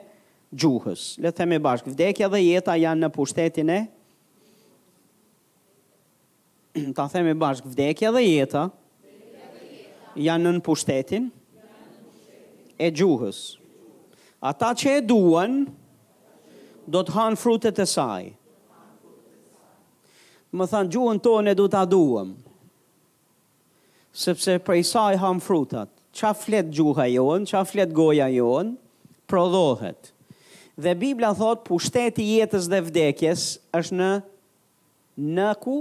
[0.52, 1.04] gjuhës.
[1.24, 3.78] Le të themi bashkë, vdekja dhe jeta janë në pushtetin e
[6.96, 8.66] ta themi bashkë, vdekja dhe jeta
[10.20, 11.30] janë në pushtetin
[12.78, 13.42] e gjuhës.
[14.52, 15.62] Ata që e duan
[16.90, 18.24] do të hanë frutet e saj.
[20.52, 22.32] Më thanë gjuhën tonë e du të aduëm
[24.12, 28.74] sepse për i saj ham frutat, qa flet gjuha jonë, qa flet goja jonë,
[29.30, 30.10] prodohet.
[30.76, 33.46] Dhe Biblia thot, pushteti jetës dhe vdekjes
[33.76, 34.10] është në,
[35.40, 35.78] në ku?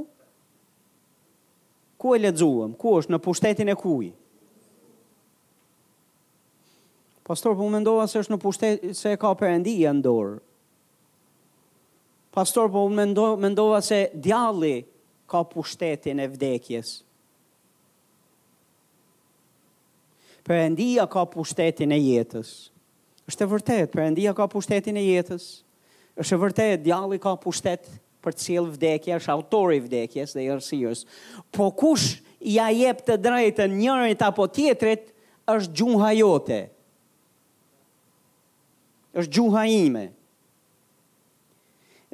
[2.01, 2.75] Ku e ledzuëm?
[2.79, 3.13] Ku është?
[3.13, 4.09] Në pushtetin e kuj?
[7.27, 10.39] Pastor, po më mendova se është në pushtet, se ka përëndia në dorë.
[12.35, 13.09] Pastor, po më
[13.43, 14.77] mendova se djalli
[15.31, 16.97] ka pushtetin e vdekjes.
[20.51, 22.49] Perëndia ka pushtetin e jetës.
[23.31, 25.45] Është e vërtet, Perëndia ka pushtetin e jetës.
[26.19, 27.85] Është vërtet, djalli ka pushtet
[28.21, 31.05] për të cilë vdekje, është autori vdekjes dhe jërësirës.
[31.55, 35.07] Po kush ja jep të drejtën njërit apo tjetrit,
[35.55, 36.61] është gjuha jote.
[39.19, 40.03] është gjuha ime.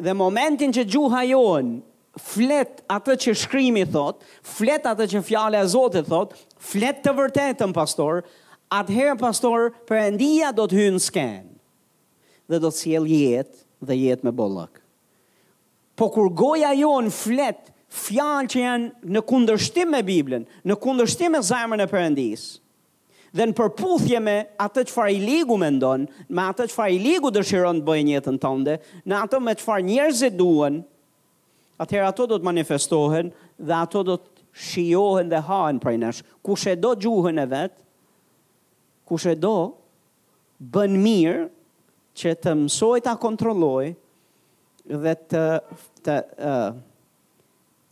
[0.02, 1.82] Dhe momentin që gjuha jonë
[2.30, 7.74] flet atë që shkrimi thot, flet atë që fjale e Zotit thot, flet të vërtetën,
[7.76, 8.24] pastor,
[8.74, 11.54] atëherë, pastor, përëndia do të hynë skenë
[12.48, 14.78] dhe do të siel jetë dhe jetë me bollëk.
[16.00, 21.36] Po kur goja jo në flet, fjalë që janë në kundërshtim me Biblën, në kundërshtim
[21.38, 22.56] me zemrën e Perëndisë.
[23.38, 27.82] dhe në përputhje me atë çfarë i ligu mendon, me atë çfarë i ligu dëshiron
[27.84, 30.80] të bëjë në jetën tënde, në atë me çfarë njerëzit duan,
[31.78, 36.65] atëherë ato do të manifestohen dhe ato do të shiohen dhe hahen prej nesh, kush
[36.72, 37.78] e do gjuhën e vet,
[39.08, 39.54] kush e do
[40.74, 41.46] bën mirë
[42.17, 43.91] që të mësoj ta kontrolloj
[44.88, 45.43] dhe të
[46.08, 46.15] të
[46.50, 46.72] uh,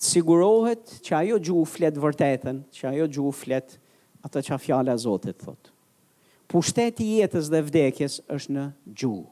[0.06, 3.78] sigurohet që ajo gjuhë flet vërtetën, që ajo gjuhë flet
[4.26, 5.70] atë që a fjale a Zotit, thot.
[6.50, 8.66] Pushteti jetës dhe vdekjes është në
[9.02, 9.28] gjuhë.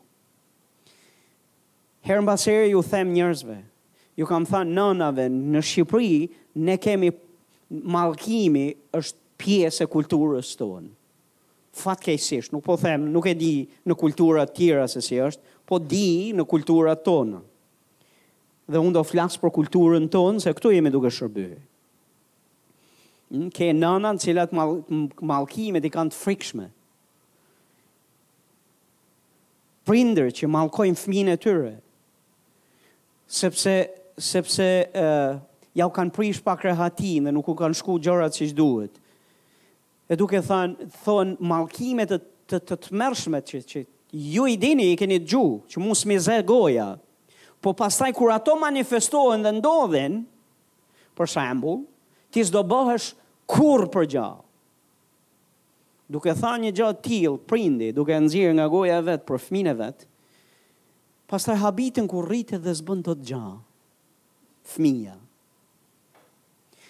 [2.03, 3.57] Herën basere ju them njërzve,
[4.15, 6.17] ju kam tha nënave në Shqipëri,
[6.61, 7.09] ne kemi
[7.73, 10.91] malkimi është pjesë e kulturës tonë.
[11.73, 13.53] Fatkejsisht, nuk po them, nuk e di
[13.89, 17.41] në kulturat tjera se si është, po di në kulturat tonë.
[18.69, 21.57] Dhe unë do flasë për kulturën tonë, se këtu jemi duke shërbyhë.
[23.33, 24.77] Hm, ke në cilat mal,
[25.21, 26.67] malkimet i kanë të frikshme.
[29.83, 31.73] Prinder që malkojnë fmine tyre,
[33.27, 33.71] sepse
[34.17, 35.05] sepse e,
[35.73, 38.99] ja u kanë prish pak rehatin dhe nuk u kanë shku gjërat që duhet.
[40.11, 42.21] E duke thënë, thonë malkimet të
[42.53, 43.79] të të të mërshme që, që
[44.35, 46.89] ju i dini i keni gju, që mu së mizë goja,
[47.63, 50.19] po pastaj kur ato manifestohen dhe ndodhen,
[51.17, 51.77] për shambu,
[52.35, 53.13] ti s'do bëhesh
[53.49, 54.39] kur për gjallë
[56.13, 60.05] duke tha një gjatë tilë, prindi, duke nëzirë nga goja vetë për fmine vetë,
[61.31, 63.37] pas të habitin kur rritë dhe zbën të të
[64.67, 65.15] fëmija.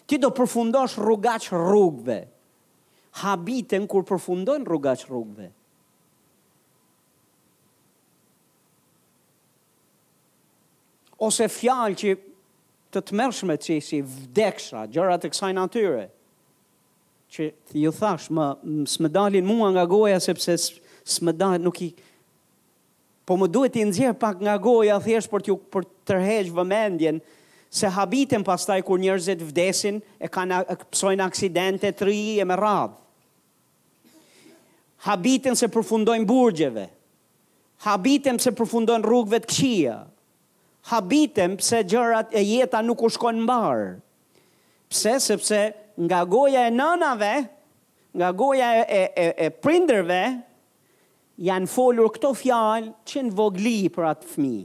[0.05, 2.21] Ti do përfundosh rrugaç rrugve.
[3.21, 5.51] Habiten kur përfundojnë rrugaç rrugve.
[11.23, 12.13] Ose fjalë që
[12.93, 16.07] të të mërshme që si vdekshra, gjërat e kësaj natyre,
[17.33, 17.45] që
[17.79, 21.87] ju thash, më, më më dalin mua nga goja, sepse së më dalin, nuk i,
[23.25, 27.41] po më duhet i nëzirë pak nga goja, thjesht për të tërhejsh vëmendjen, për
[27.73, 30.59] se habitin pastaj kur njerëzit vdesin, e kanë
[30.93, 32.99] pësojnë aksidente, tri e me radhë.
[35.07, 36.83] Habitin se përfundojnë burgjeve.
[37.87, 39.95] Habitin se përfundojnë rrugve të këshia.
[40.91, 43.89] Habitin se gjërat e jeta nuk u shkojnë mbarë.
[44.93, 45.63] Pse, sepse
[46.05, 47.31] nga goja e nënave,
[48.13, 50.21] nga goja e, e, e, e prinderve,
[51.41, 54.61] janë folur këto fjalë që në vogli për atë fmië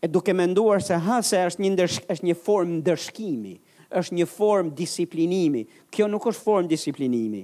[0.00, 3.54] e duke menduar se ha, se është një, ndërsh, është një form ndërshkimi,
[4.00, 5.64] është një form disiplinimi.
[5.90, 7.40] Kjo nuk është form disiplinimi.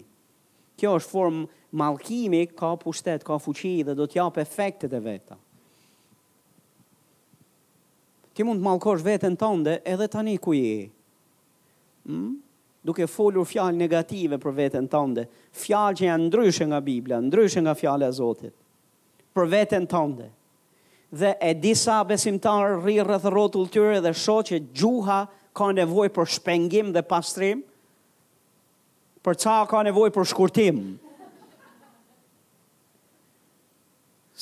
[0.78, 1.40] Kjo është form
[1.78, 5.36] malkimi, ka pushtet, ka fuqi dhe do për efektet e veta.
[8.34, 10.90] Ti mund të malkosh veten tënde edhe tani ku je.
[12.07, 12.32] Hm?
[12.84, 17.72] Duke folur fjalë negative për veten tënde, fjalë që janë ndryshe nga Bibla, ndryshe nga
[17.74, 18.55] fjala e Zotit.
[19.34, 20.28] Për veten tënde
[21.14, 25.20] dhe e disa besimtar rri rreth rrotull tyre dhe sho që gjuha
[25.56, 27.62] ka nevoj për shpengim dhe pastrim,
[29.24, 30.80] për ca ka nevoj për shkurtim.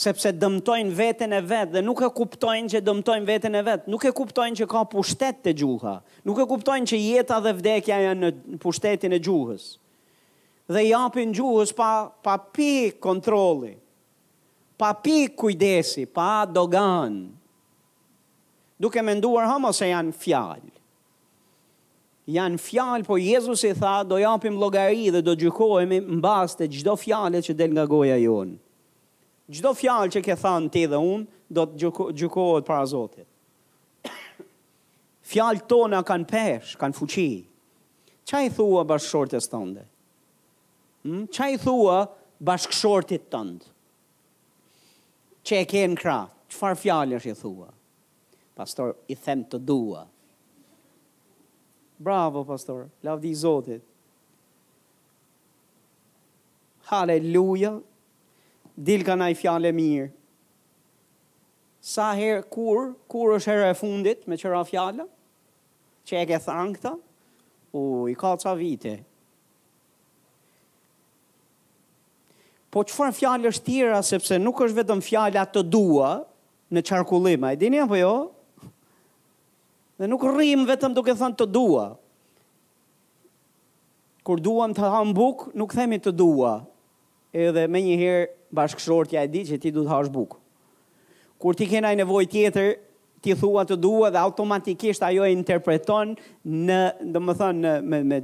[0.03, 4.07] Sepse dëmtojnë vetën e vetë dhe nuk e kuptojnë që dëmtojnë vetën e vetë, nuk
[4.09, 5.93] e kuptojnë që ka pushtet të gjuha,
[6.27, 9.67] nuk e kuptojnë që jeta dhe vdekja janë në pushtetin e gjuhës.
[10.73, 11.91] Dhe japin gjuhës pa,
[12.25, 13.75] pa pi kontroli
[14.83, 17.31] pa pi kujdesi, pa dogan,
[18.83, 20.73] duke me nduar homo se janë fjallë.
[22.35, 26.81] Janë fjallë, por Jezus i tha, do japim logari dhe do gjukohemi në bastë të
[26.81, 28.59] gjdo fjallë që del nga goja jonë.
[29.55, 33.29] Gjdo fjallë që ke thanë ti dhe unë, do të gjukohet para Zotit.
[35.31, 37.29] Fjallë tona kanë peshë, kanë fuqi.
[38.27, 39.87] Qa i thua bashkëshortës të ndë?
[41.37, 41.55] Qa hm?
[41.55, 42.01] i thua
[42.49, 43.45] bashkëshortit të
[45.47, 46.17] që e kënë kra,
[46.51, 47.69] që farë fjallë është i thua?
[48.59, 50.05] Pastor, i them të dua.
[52.03, 53.83] Bravo, pastor, lavdi i Zotit.
[56.93, 57.77] Haleluja,
[58.75, 60.11] dil ka naj fjallë mirë.
[61.83, 65.07] Sa herë, kur, kur është herë e fundit me qëra fjallë,
[66.07, 66.93] që e ke thangë këta,
[67.79, 69.01] u, i ka ca vite,
[72.73, 76.11] Po qëfar fjallë është tjera, sepse nuk është vetëm fjallë atë të dua
[76.73, 78.13] në qarkullima, e dinja për jo?
[80.01, 81.83] Dhe nuk rrim vetëm duke thënë të dua.
[84.25, 86.55] Kur duam të ha në bukë, nuk themi të dua.
[87.37, 90.41] Edhe me një herë bashkëshorë e di që ti du të ha është bukë.
[91.43, 92.73] Kur ti kena i nevoj tjetër,
[93.23, 96.81] ti thua të dua dhe automatikisht ajo e interpreton në,
[97.13, 98.23] dhe më thënë, me, me,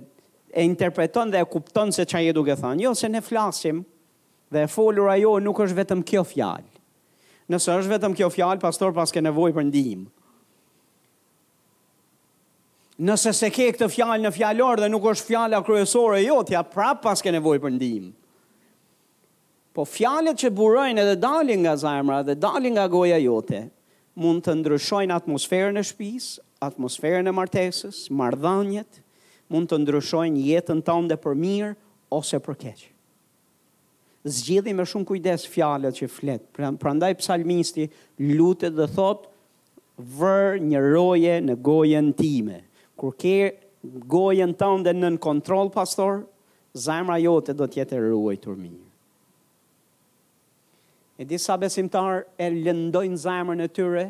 [0.56, 2.80] e interpreton dhe e kupton se që a je duke thënë.
[2.86, 3.84] Jo, se ne flasim,
[4.50, 6.68] Dhe e folur ajo nuk është vetëm kjo fjalë.
[7.52, 10.06] Nëse është vetëm kjo fjalë, pastor pas ke nevojë për ndihmë.
[13.08, 17.22] Nëse se ke këtë fjalë në fjalor dhe nuk është fjala kryesore jotja, prapë pas
[17.22, 18.10] ke nevojë për ndihmë.
[19.76, 23.62] Po fjalët që burojnë edhe dalin nga zemra dhe dalin nga goja jote,
[24.18, 29.02] mund të ndryshojnë atmosferën e shtëpisë, atmosferën e martesës, marrëdhëniet,
[29.52, 31.74] mund të ndryshojnë jetën tënde për mirë
[32.18, 32.88] ose për keqë
[34.26, 36.42] zgjidhi me shumë kujdes fjalët që flet.
[36.56, 37.86] Pra, prandaj psalmisti
[38.34, 39.28] lutet dhe thot
[40.18, 42.60] vër një roje në gojën time.
[42.98, 43.36] Kur ke
[44.10, 46.24] gojën tënde nën kontroll pastor,
[46.74, 48.84] zemra jote do të jetë e ruajtur mirë.
[51.18, 54.04] E disa besimtar e lëndojnë zemrën e tyre,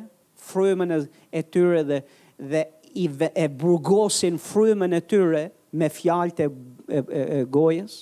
[0.50, 2.02] frymën e tyre dhe
[2.38, 2.62] dhe
[2.98, 6.46] i e burgosin frymën e tyre me fjalët e,
[6.96, 7.00] e,
[7.38, 7.96] e gojës.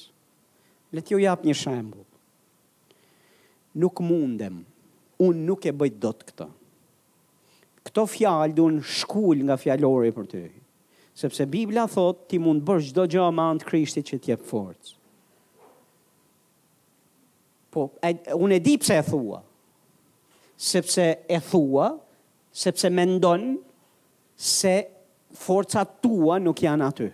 [0.95, 2.05] Le t'ju jap një shembull.
[3.81, 4.61] Nuk mundem.
[5.27, 6.47] Un nuk e bëj dot këtë.
[7.87, 10.45] Kto fjalë do në nga fjalori për ty.
[11.17, 14.29] Sepse Bibla thot ti mund të bësh çdo gjë me anë të Krishtit që të
[14.35, 14.95] jep forcë.
[17.73, 17.87] Po,
[18.43, 19.41] unë e di pse e thua.
[20.71, 21.89] Sepse e thua,
[22.57, 23.55] sepse mendon
[24.37, 24.75] se
[25.37, 27.09] forcat tua nuk janë aty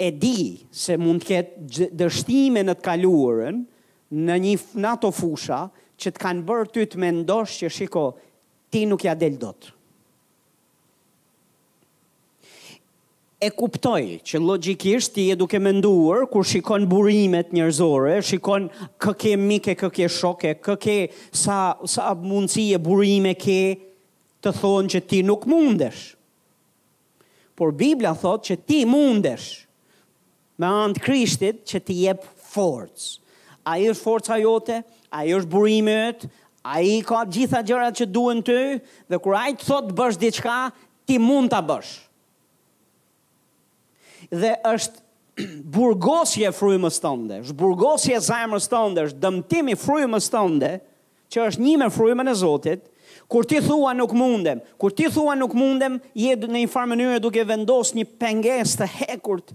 [0.00, 0.40] e di
[0.72, 3.58] se mund të ketë dështime në të kaluarën
[4.28, 5.58] në një nato fusha
[6.00, 8.04] që të kanë bërë ty të mendosh që shiko
[8.72, 9.68] ti nuk ja del dot.
[13.44, 18.70] E kuptoj që logikisht ti e duke menduar kur shikon burimet njerëzore, shikon
[19.00, 20.96] kë ke mike, kë ke shoke, kë ke
[21.40, 23.60] sa, sa mundësi e burime ke
[24.40, 26.14] të thonë që ti nuk mundesh.
[27.56, 29.66] Por Biblia thot që ti Mundesh
[30.60, 33.06] me anë të Krishtit që ti jep forcë.
[33.70, 34.80] A i është forca jote,
[35.14, 36.24] a i është burimet,
[36.68, 38.58] a i ka gjitha gjërat që duen të,
[39.08, 40.56] dhe kur a i të thotë bësh diqka,
[41.08, 41.94] ti mund të bësh.
[44.42, 45.06] Dhe është
[45.74, 50.74] burgosje frujmës tënde, është burgosje zajmës tënde, është dëmtimi frujmës tënde,
[51.30, 52.88] që është një me frujmën e Zotit,
[53.30, 57.20] kur ti thua nuk mundem, kur ti thua nuk mundem, jetë në një farë mënyre
[57.22, 59.52] duke vendos një penges të hekurt,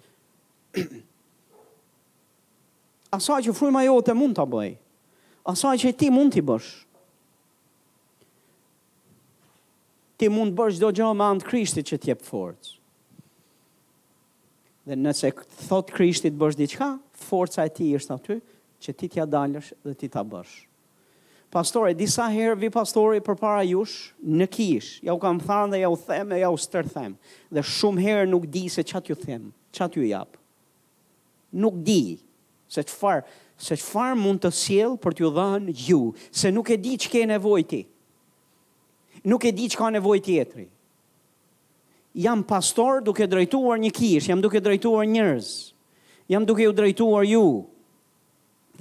[3.15, 4.71] Asaj që jo jote mund të bëj.
[5.51, 6.69] Asaj që ti mund t'i bësh.
[10.19, 12.73] Ti mund bësh do gjohë me antë krishtit që t'jep forcë.
[14.85, 15.31] Dhe nëse
[15.67, 16.91] thot krishti të bësh diqka,
[17.27, 18.35] forca e ti ishtë aty
[18.85, 20.53] që ti t'ja dalësh dhe ti t'a bësh.
[21.55, 25.77] Pastore, disa herë vi pastori për para jush në kish, ja u kam thanë dhe
[25.85, 27.13] ja u them e ja u stërthem,
[27.53, 30.37] dhe shumë herë nuk di se qatë ju them, qatë ju japë
[31.55, 32.03] nuk di
[32.73, 33.23] se çfarë
[33.63, 35.99] se çfarë mund të sjell për t'ju dhënë ju,
[36.35, 37.79] se nuk e di ke nevojë ti.
[39.31, 40.65] Nuk e di çka ka nevojë tjetri.
[42.21, 45.47] Jam pastor duke drejtuar një kishë, jam duke drejtuar njerëz.
[46.29, 47.45] Jam duke ju drejtuar ju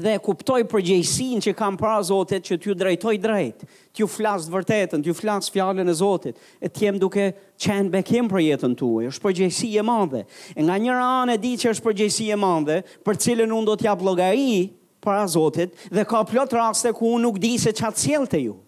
[0.02, 3.60] dhe kuptoj përgjegjësinë që kam para Zotit që t'ju drejtoj drejt,
[3.94, 7.28] t'ju flasë vërtetën, t'ju flasë fjallën e Zotit, e t'jem duke
[7.62, 10.24] qenë bekim për jetën tu, e është përgjegjësi e mandhe,
[10.54, 13.76] e nga njëra anë e di që është përgjegjësi e mandhe, për cilën unë do
[13.84, 14.72] t'ja blogari
[15.04, 18.58] para Zotit, dhe ka plot raste ku unë nuk di se që atësiel të ju.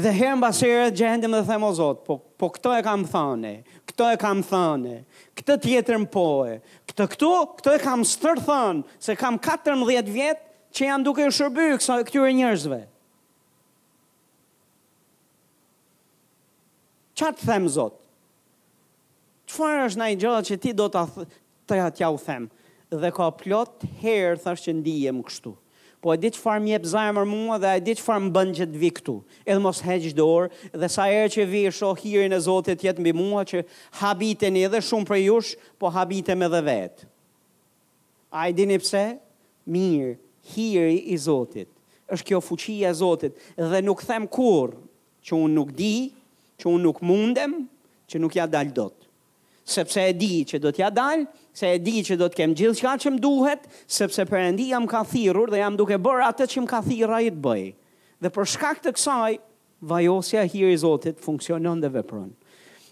[0.00, 3.50] Dhe herë në basërë gjendim dhe them o Zotë, po, po këto e kam thane,
[3.90, 4.94] këto e kam thane,
[5.36, 6.54] këtë tjetër më poe,
[6.90, 10.46] këtë këtu, këto e kam stërë thënë, se kam 14 vjetë
[10.78, 12.78] që janë duke në shërby këtyre njërzve.
[17.20, 18.00] Qa të themë Zotë?
[19.50, 21.84] Qëfar është i gjëllë që ti do të të të të të të
[24.46, 25.56] të të të të kështu
[26.00, 28.54] po e di që farë mjep zajmër mua dhe e di që farë më bënd
[28.58, 29.14] që të vi këtu.
[29.44, 33.12] Edhe mos heqë dorë dhe sa erë që vi e shohë e Zotit jetë mbi
[33.20, 33.60] mua që
[34.00, 37.08] habiten edhe shumë për jush, po habitem edhe vetë.
[38.32, 39.04] A i dini pse?
[39.66, 40.14] Mirë,
[40.54, 41.68] hiri i Zotit.
[42.10, 43.36] është kjo fuqia e Zotit
[43.70, 44.72] dhe nuk them kur
[45.22, 45.92] që unë nuk di,
[46.58, 47.52] që unë nuk mundem,
[48.10, 48.99] që nuk ja dalë dot
[49.64, 52.80] sepse e di që do t'ja dalë, se e di që do të kem gjithë
[52.80, 56.64] qka që më duhet, sepse endi jam ka thirur dhe jam duke bërë atë që
[56.64, 57.72] më ka thira i të bëjë.
[58.20, 59.38] Dhe për shkak të kësaj,
[59.88, 62.30] vajosja hiri Zotit funksionon dhe vepron.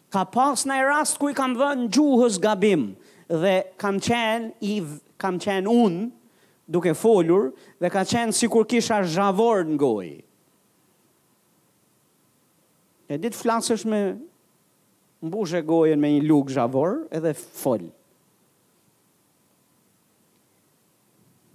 [0.09, 2.87] Ka pas në e rast ku i kam dhe në gjuhës gabim,
[3.29, 4.79] dhe kam qenë, i,
[5.21, 6.09] kam qenë unë
[6.69, 7.51] duke folur,
[7.81, 10.17] dhe ka qenë si kur kisha zhavor në gojë.
[13.09, 14.03] E ditë flasësh me
[15.23, 17.87] mbush e gojen me një lukë zhavor edhe fol.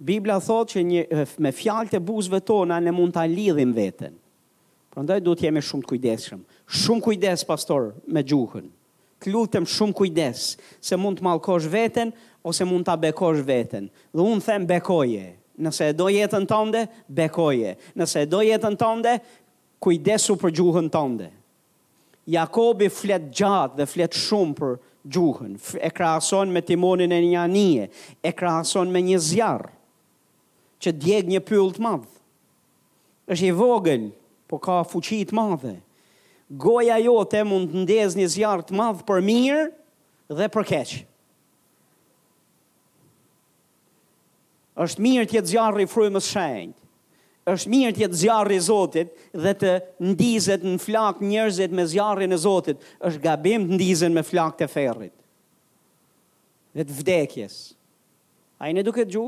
[0.04, 1.04] Biblia thot që një,
[1.40, 4.18] me fjalë të buzëve tona ne mund ta lidhim veten.
[4.92, 6.42] Prandaj duhet jemi shumë të kujdesshëm.
[6.82, 8.66] Shumë kujdes pastor me gjuhën.
[9.24, 10.42] Të shumë kujdes
[10.84, 12.12] se mund të mallkosh veten
[12.46, 13.88] ose mund ta bekosh veten.
[14.12, 15.30] Dhe un them bekoje.
[15.64, 17.72] Nëse do jetën tënde, bekoje.
[17.96, 19.16] Nëse do jetën tënde,
[19.80, 21.30] kujdesu për gjuhën tënde.
[22.26, 24.74] Jakobi flet gjatë dhe flet shumë për
[25.12, 27.88] gjuhën, e krahason me timonin e një anije,
[28.24, 29.72] e krahason me një zjarë,
[30.80, 32.08] që djeg një pyll të madhë,
[33.34, 34.06] është i vogën,
[34.48, 35.74] po ka fuqit madhe,
[36.64, 39.66] goja jo të mund të ndez një zjarë të madhë për mirë
[40.40, 41.04] dhe për keqë.
[44.84, 46.72] është mirë të jetë zjarë i më shenjë,
[47.52, 49.72] është mirë të jetë zjarri i Zotit dhe të
[50.08, 54.68] ndizet në flak njerëzit me zjarrin e Zotit, është gabim të ndizen me flak të
[54.72, 55.12] ferrit.
[56.74, 57.56] Dhe të vdekjes.
[58.62, 59.26] A i në duke të gju?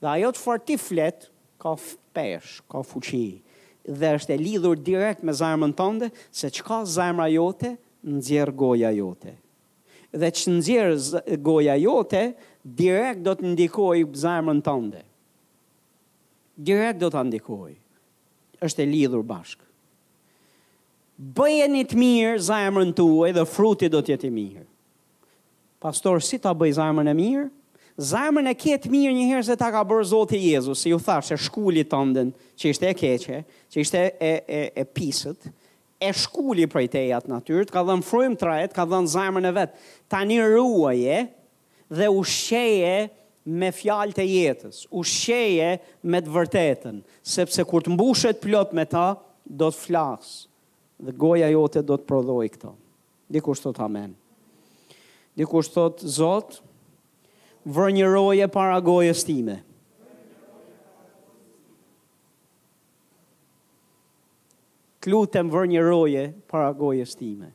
[0.00, 1.26] Dhe ajo të farti flet,
[1.62, 1.74] ka
[2.14, 3.40] pesh, ka fuqi,
[3.88, 7.74] dhe është e lidhur direkt me zarmën tënde, se që ka jote,
[8.16, 9.34] nxjerr goja jote.
[10.14, 12.22] Dhe që në goja jote,
[12.62, 15.02] direkt do të ndikojë zarmën tënde
[16.56, 17.74] direkt do të ndikoj.
[18.64, 19.58] është e lidhur bashk.
[21.36, 24.62] Bëjeni të mirë, zajmën të uaj, dhe frutit do të jetë i mirë.
[25.82, 27.48] Pastor, si të bëjë zajmën e mirë?
[28.00, 31.36] Zajmën e ketë mirë njëherë se ta ka bërë Zotë i Jezus, si ju thashtë
[31.36, 33.38] e shkullit të ndën, që ishte e keqe,
[33.74, 35.50] që ishte e, e, e pisët,
[36.00, 39.44] e shkulli për i te jatë natyrët, ka dhënë në frujmë trajet, ka dhënë në
[39.50, 41.20] e vetë, ta një ruaje
[42.00, 43.10] dhe u sheje
[43.44, 49.10] me fjalët e jetës, ushqeje me të vërtetën, sepse kur të mbushet plot me ta,
[49.44, 52.70] do të flasë dhe goja jote do të prodhoj këto.
[53.34, 54.14] Dikush thot amen.
[55.36, 56.62] Dikush thot Zot,
[57.64, 59.58] vërnjëroje një roje para gojës time.
[65.04, 67.50] Klutem vërnjëroje një roje para gojës time.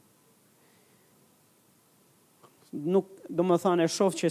[2.76, 4.30] Nuk do më thanë, e shofë që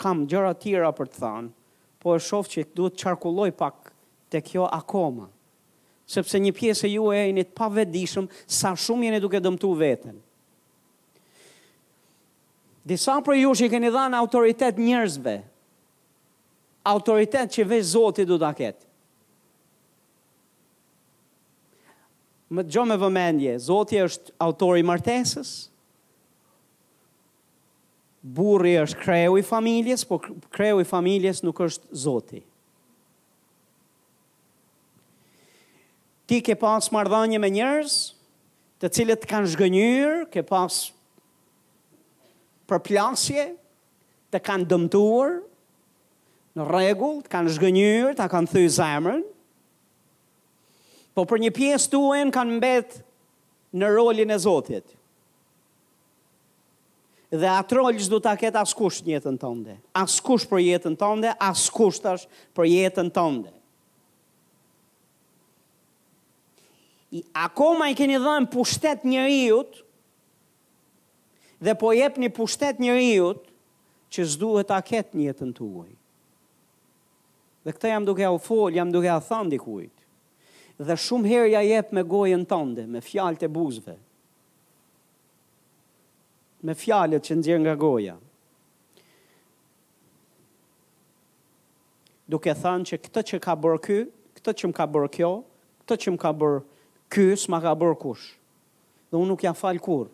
[0.00, 1.50] kam gjëra tjera për të thanë,
[1.98, 3.88] po e shofë që duhet qarkulloj pak
[4.32, 5.26] të kjo akoma.
[6.08, 10.20] Sepse një pjesë e ju e e pa vedishëm, sa shumë jeni duke dëmtu vetën.
[12.88, 15.34] Disa për ju që i keni dhanë autoritet njërzve,
[16.88, 18.84] autoritet që vej Zotit du të ketë.
[22.56, 25.50] Më gjo me vëmendje, Zotit është autori martesës,
[28.28, 30.18] burri është kreu i familjes, po
[30.52, 32.40] kreu i familjes nuk është zoti.
[36.28, 37.94] Ti ke pas mardhanje me njerës,
[38.78, 40.76] të cilët kanë zhgënyrë, ke pas
[42.68, 43.46] përplasje,
[44.28, 45.38] të kanë dëmtuar,
[46.58, 49.24] në regull, të kanë zhgënyrë, të kanë thyë zemrën,
[51.16, 53.00] po për një pjesë tuen kanë mbet
[53.78, 54.97] në rolin e Zotit
[57.30, 59.74] dhe atë që do ta ket askush në jetën tënde.
[60.00, 62.24] Askush për jetën tënde, askush tash
[62.56, 63.52] për jetën tënde.
[67.10, 69.62] I akoma i keni dhënë pushtet njeriu
[71.64, 73.30] dhe po jepni pushtet njeriu
[74.12, 75.90] që s'duhet ta ket në jetën tuaj.
[77.64, 79.96] Dhe këtë jam duke u fol, jam duke a thënë dikujt.
[80.78, 83.96] Dhe shumë herë ja jep me gojën tënde, me fjalët e buzëve,
[86.60, 88.16] me fjalët që nxjerr nga goja.
[92.28, 93.98] Duke thënë që këtë që ka bërë ky,
[94.38, 95.30] këtë që më ka bërë kjo,
[95.84, 96.58] këtë që më ka bërë
[97.14, 98.26] ky, s'ma ka bërë kush.
[99.08, 100.10] Dhe unë nuk jam fal kur.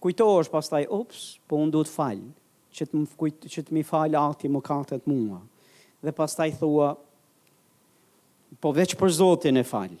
[0.00, 2.20] Kujtohesh pastaj, ups, po unë duhet fal,
[2.76, 5.40] që të më kujt që të më fal akti më katet mua.
[6.04, 6.92] Dhe pastaj thua,
[8.60, 9.94] po veç për Zotin e fal.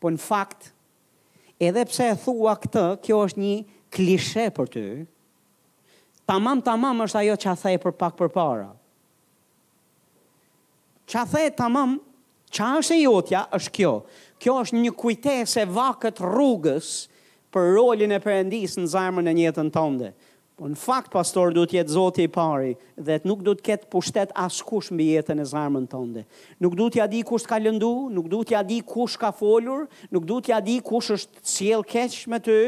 [0.00, 0.73] Po në fakt,
[1.60, 3.54] edhe pse e thua këtë, kjo është një
[3.94, 4.84] klishe për ty,
[6.26, 8.68] tamam, tamam është ajo që a thejë për pak për para.
[11.06, 11.96] Që a thejë tamam,
[12.54, 13.94] që është e jotja, është kjo.
[14.40, 16.88] Kjo është një kujtese vakët rrugës
[17.54, 20.12] për rolin e përendis në zarmën e njëtën tënde.
[20.54, 24.62] Po në fakt, pastor, du jetë zoti i pari, dhe nuk du ketë pushtet asë
[24.68, 26.22] kush mbi jetën e zarmën tënde.
[26.62, 30.22] Nuk du ja di kush t'ka lëndu, nuk du ja di kush ka folur, nuk
[30.28, 32.60] du ja di kush është siel keq me ty,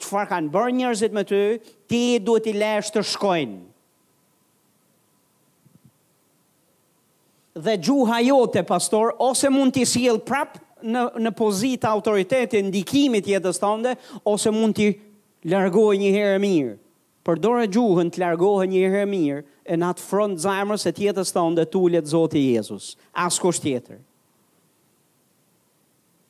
[0.00, 1.42] që farë kanë bërë njërzit me ty,
[1.90, 3.58] ti du i lesh të shkojnë.
[7.68, 13.60] Dhe gjuha jote, pastor, ose mund t'i siel prapë në, në pozitë autoritetin, ndikimit jetës
[13.62, 13.92] tënde,
[14.24, 14.94] ose mund t'i
[15.52, 16.74] lërgoj një herë mirë
[17.24, 21.42] përdore gjuhën të largohë një herë mirë, e në atë front zajmërës e tjetës të
[21.46, 22.90] onë dhe tullet Zotë Jezus,
[23.24, 24.02] asko kusht tjetër.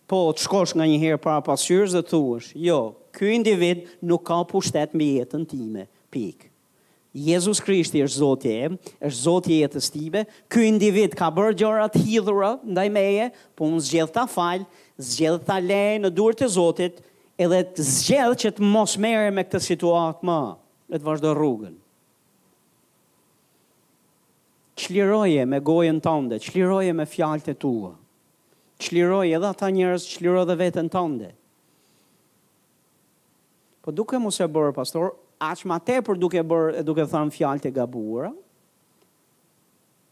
[0.07, 2.79] Po, të shkosh nga një herë para pasyrës dhe thuash, jo,
[3.17, 6.47] ky individ nuk ka pushtet me jetën time, pik.
[7.15, 8.71] Jezus Krishti është Zotë e,
[9.09, 13.29] është Zotë e jetës time, ky individ ka bërë gjëra të hidhura ndaj meje,
[13.59, 14.67] po unë zgjedh ta fal,
[14.99, 16.99] zgjedh ta lejë në duart e Zotit,
[17.39, 20.41] edhe të zgjedh që të mos merrem me këtë situatë më
[20.95, 21.75] e të vazhdo rrugën.
[24.79, 27.93] Qliroje me gojën tënde, qliroje me fjalët e tua.
[28.85, 31.33] Qliroje edhe ata njerëz, qliro edhe veten tënde.
[33.85, 35.13] Po duke mos e bërë pastor,
[35.45, 38.31] aq më tepër duke bërë e duke thënë fjallët e gabuara.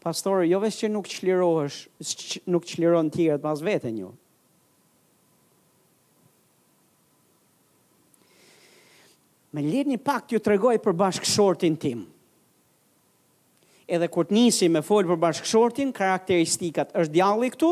[0.03, 1.77] Pastor, jo vetëm që nuk qlirohesh,
[2.51, 4.11] nuk qliron të tjerët pas veten njërë.
[4.11, 4.19] Jo.
[9.53, 11.99] me lirë një pak të ju tregoj për bashkëshortin tim.
[13.85, 17.69] Edhe kur të nisi me folë për bashkëshortin, karakteristikat është djalli këtu,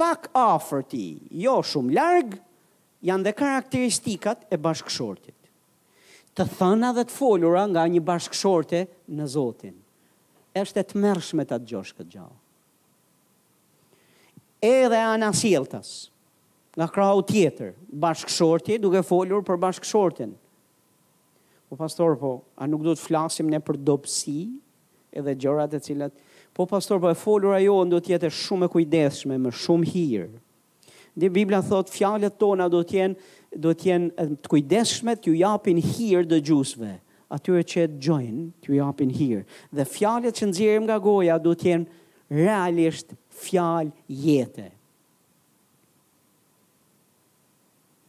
[0.00, 1.04] pak afer ti,
[1.44, 2.40] jo shumë largë,
[3.06, 5.36] janë dhe karakteristikat e bashkëshortit.
[6.34, 8.82] Të thëna dhe të folura nga një bashkëshorte
[9.18, 9.74] në Zotin.
[10.56, 12.38] Eshte të mërshme të gjosh këtë gjallë.
[14.68, 15.90] Edhe anasiltas,
[16.76, 20.34] nga krau tjetër, bashkëshorti duke folur për bashkëshortin.
[21.70, 24.36] Po pastor po, a nuk do të flasim ne për dobësi
[25.18, 26.14] edhe gjërat e cilat
[26.54, 30.24] po pastor po e folur ajo do të jetë shumë e kujdesshme, më shumë hir.
[31.18, 35.78] Dhe Bibla thot fjalët tona do të jenë do të jenë të kujdesshme t'ju japin
[35.82, 36.90] hir të gjusve,
[37.34, 39.40] atyre që join t'ju japin hir.
[39.74, 41.96] Dhe fjalët që nxjerrim nga goja do të jenë
[42.44, 44.68] realisht fjalë jete.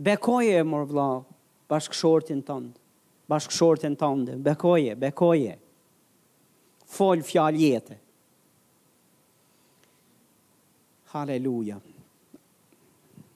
[0.02, 1.10] Bekoje e mor vla,
[1.70, 2.72] bashkëshortin të ndë,
[3.30, 5.52] bashkëshortin të ndë, bekoje, bekoje.
[6.90, 7.98] Folë fjalë jetë.
[11.14, 11.78] Haleluja.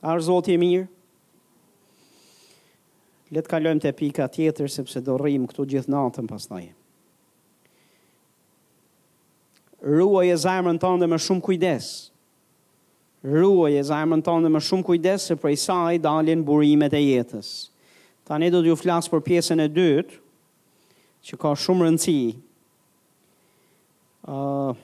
[0.02, 0.88] Arë zotë i mirë,
[3.38, 6.74] letë kalëm të pika tjetër, sepse do rrimë këtu gjithë natën pas nëje.
[9.86, 11.94] Ruaj e zajmën të ndë me shumë kujdesë
[13.26, 17.50] ruaj e zajmën tonë dhe më shumë kujdes se prej saj dalin burimet e jetës.
[18.26, 20.20] Ta ne do t'ju flasë për pjesën e dytë,
[21.26, 22.20] që ka shumë rëndësi
[24.30, 24.78] uh,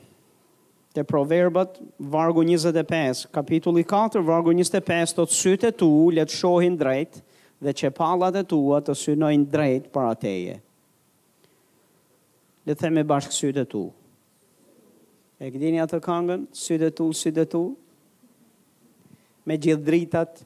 [0.96, 1.78] të proverbat,
[2.14, 7.22] vargu 25, kapitulli 4, vargu 25, të të sytë e tu, le të shohin drejtë,
[7.62, 10.58] dhe që palat e tua të synojnë drejtë për ateje.
[12.66, 13.84] Le theme bashkë sytë e tu.
[15.42, 17.64] E këdini atë këngën, sytë e tu, sytë e tu,
[19.48, 20.44] me gjithë dritat.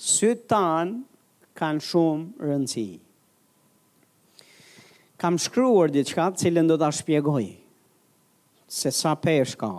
[0.00, 2.88] Sytë tanë kanë shumë rëndësi.
[5.16, 7.46] Kam shkruar diçka cilën do ta shpjegoj
[8.68, 9.70] se sa pesh ka.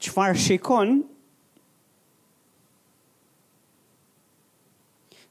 [0.00, 1.00] Çfarë shikon?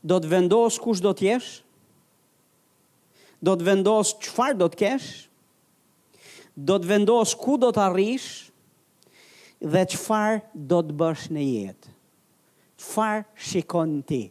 [0.03, 1.49] Do të vendos kush do të jesh?
[3.39, 5.09] Do të vendos çfarë do të kesh?
[6.59, 8.29] Do të vendos ku do të arrish?
[9.65, 11.91] dhe qëfar do të bësh në jetë.
[12.79, 14.21] Qëfar shikon ti?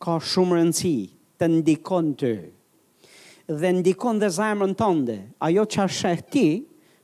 [0.00, 0.94] Ka shumë rëndësi
[1.38, 2.30] të ndikon të.
[3.48, 5.18] Dhe ndikon dhe zajmën tënde.
[5.44, 6.46] Ajo që ashtë ti,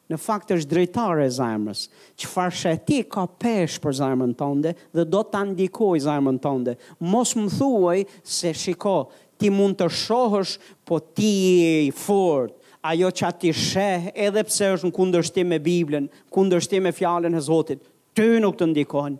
[0.08, 1.86] në fakt është drejtare e zajmës.
[2.20, 6.74] Qëfar shetë ti ka peshë për zajmën tënde dhe do të ndikoj zajmën tënde.
[7.00, 8.96] Mos më thuaj se shiko
[9.40, 10.56] ti mund të shohësh,
[10.86, 11.32] po ti
[11.64, 12.52] e i furt,
[12.84, 17.40] ajo që ati sheh, edhe pse është në kundërshtim me Biblën, kundërshtim me fjalën e
[17.44, 17.80] Zotit,
[18.16, 19.16] ty nuk të ndikon,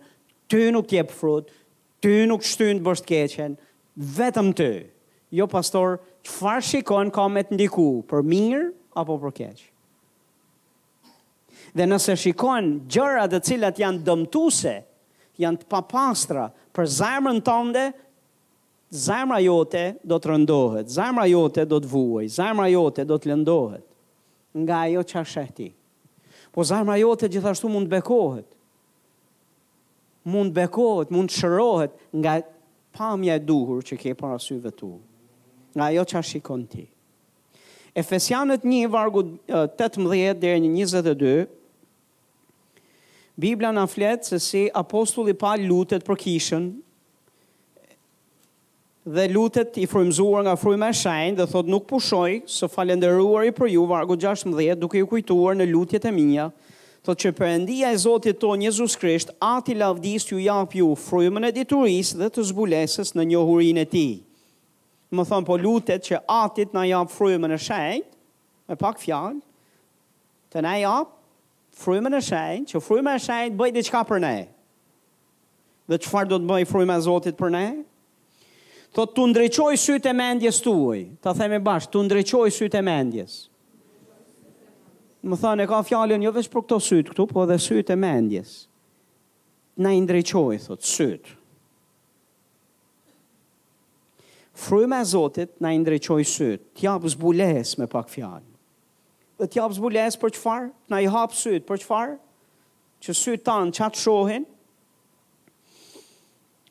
[0.53, 1.49] ty nuk t'jep frut,
[2.05, 3.55] ty nuk shtyn të bërst keqen,
[4.19, 4.71] vetëm ty.
[5.35, 5.99] Jo pastor,
[6.29, 8.67] çfarë shikon ka me të ndiku, për mirë
[9.01, 9.65] apo për keq?
[11.75, 14.77] Dhe nëse shikon gjëra të cilat janë dëmtuse,
[15.43, 17.89] janë të papastra për zemrën tënde,
[18.93, 23.87] zemra jote do të rëndohet, zemra jote do të vuaj, zemra jote do të lëndohet
[24.55, 25.23] nga ajo që
[25.55, 25.69] ti.
[26.55, 28.47] Po zemra jote gjithashtu mund të bekohet,
[30.31, 32.37] mund të bekohet, mund të shërohet nga
[32.95, 34.93] pamja e duhur që ke para syve tu,
[35.75, 36.85] nga ajo që shikon ti.
[37.99, 41.35] Efesianët 1, vargu 18 dhe 22,
[43.39, 46.71] Biblia në fletë se si apostulli pa lutet për kishën
[49.07, 53.69] dhe lutet i frymzuar nga fryma e shenjtë dhe thot nuk pushoj, së falënderuari për
[53.75, 56.47] ju vargu 16 duke ju kujtuar në lutjet e mia,
[57.05, 61.53] thot që Perëndia e Zotit tonë Jezu Krisht, Ati lavdis ju jap ju frymën e
[61.53, 64.13] diturisë dhe të zbulesës në njohurinë e tij.
[65.15, 69.43] Më thon po lutet që Atit na jap frymën e shenjtë me pak fjalë,
[70.51, 71.13] të na jap
[71.77, 74.35] frymën e shenjtë, që fryma e shenjtë bëj diçka për ne.
[75.93, 77.67] Dhe çfarë do të bëj fryma e Zotit për ne?
[78.95, 81.01] Thot të ndreqoj sytë e mendjes të uaj.
[81.25, 83.33] Ta theme bashkë, të ndreqoj sytë e mendjes.
[85.27, 87.97] Më thënë e ka fjallën jo vesh për këto sytë këtu, po dhe sytë e
[87.99, 88.53] mendjes.
[89.83, 91.33] Na i ndreqoj, thot, sytë.
[94.65, 96.69] Fryme e Zotit na i ndreqoj sytë.
[96.79, 98.47] Tjabë zbules me pak fjallë.
[99.43, 100.69] Dhe tjabë zbules për qëfar?
[100.95, 102.15] Na i hapë sytë për qëfar?
[103.03, 104.47] Që sytë tanë qatë shohin?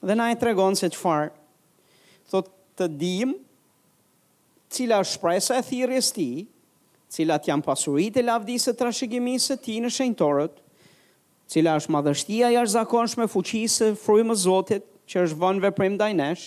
[0.04, 1.42] Dhe na i tregon se qëfarë
[2.78, 3.34] të dim
[4.74, 6.28] cila shpresa e thirrjes ti,
[7.14, 10.56] cila të janë pasurit e lavdisë të rashigimisë të ti në shenjtorët,
[11.54, 16.46] cila është madhështia i arzakonshme fuqisë frujme zotit që është vënë veprim nesh.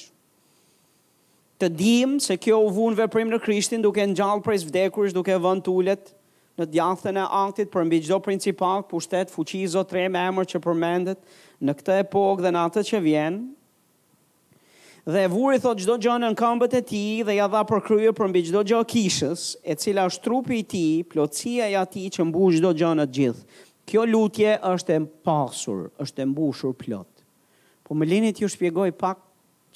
[1.60, 5.32] të dim se kjo u vënë veprim në krishtin duke në gjallë prej vdekurish duke
[5.40, 6.10] vënë tullet
[6.60, 11.20] në djathën e aktit për mbi gjdo principal pushtet fuqisë tre me emër që përmendet
[11.64, 13.38] në këtë epokë dhe në atët që vjenë,
[15.12, 18.14] dhe e vuri thot çdo gjë në këmbët e tij dhe ja dha për kryer
[18.18, 22.24] për mbi çdo gjë kishës, e cila është trupi i tij, plotësia e ati që
[22.26, 23.44] mbush çdo gjë në të gjithë.
[23.86, 27.22] Kjo lutje është e pasur, është e mbushur plot.
[27.86, 29.22] Po më linit t'ju shpjegoj pak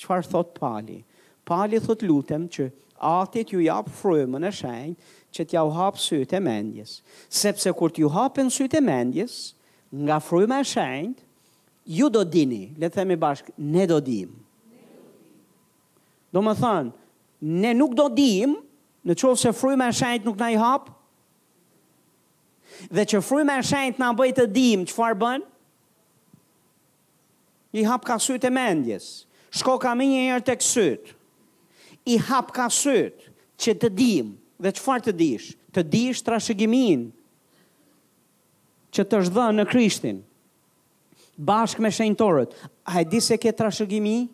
[0.02, 0.98] çfarë thot Pali.
[1.46, 2.66] Pali thot lutem që
[2.98, 6.96] atit ju jap frymën e shenjtë që t'ja u hap sytë e mendjes.
[7.42, 9.38] Sepse kur t'ju hapen sytë e mendjes,
[9.94, 11.22] nga fryma e shenjtë,
[11.86, 14.36] ju do dini, le themi bashkë, ne do dimë.
[16.32, 16.90] Do më thënë,
[17.62, 18.56] ne nuk do dim
[19.08, 20.88] në qovë se frujme e shajt nuk na i hap,
[22.94, 25.48] dhe që frujme e shajt na bëjt të dim, që farë bënë?
[27.76, 29.08] I hap ka sytë e mendjes,
[29.58, 31.14] shko ka minje njërë të kësytë,
[32.14, 34.30] i hap ka sytë që të dim,
[34.62, 37.04] dhe që farë të dish, të dish trashëgimin
[38.96, 40.20] që të shdhën në krishtin,
[41.50, 42.52] bashkë me shenjtorët,
[42.90, 44.26] a e di se ke trashëgimin?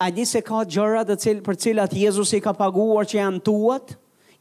[0.00, 3.92] a di se ka gjëra të cilat për cilat Jezusi ka paguar që janë tuat,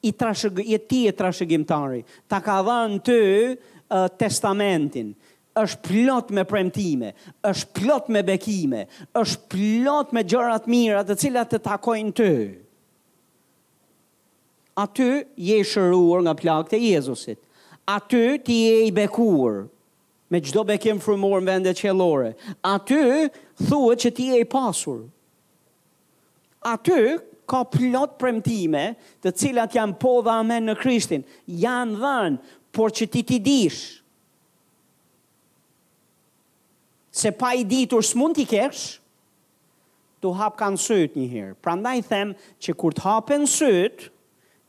[0.07, 1.99] i trashëg i ti e trashëgimtari.
[2.31, 3.17] Ta ka dhënë ty
[3.51, 5.09] uh, testamentin
[5.59, 7.09] është plot me premtime,
[7.43, 8.85] është plot me bekime,
[9.19, 12.29] është plot me gjëra të mira të cilat të takojnë ty.
[14.79, 15.09] Aty
[15.43, 17.41] je shëruar nga plagët e Jezusit.
[17.91, 19.65] Aty ti je i bekuar
[20.31, 22.31] me çdo bekim frymor në vendet qellore.
[22.71, 23.03] Aty
[23.65, 25.03] thuhet që ti je i pasur,
[26.61, 27.17] aty
[27.49, 28.93] ka plot premtime
[29.23, 33.79] të cilat janë po dhe amen në Krishtin, janë dhanë, por që ti ti dish,
[37.09, 38.99] se pa i ditur s'mund t'i kesh,
[40.21, 41.55] t'u hap kanë sëtë një herë.
[41.63, 44.09] Pra ndaj them që kur t'hapen sëtë,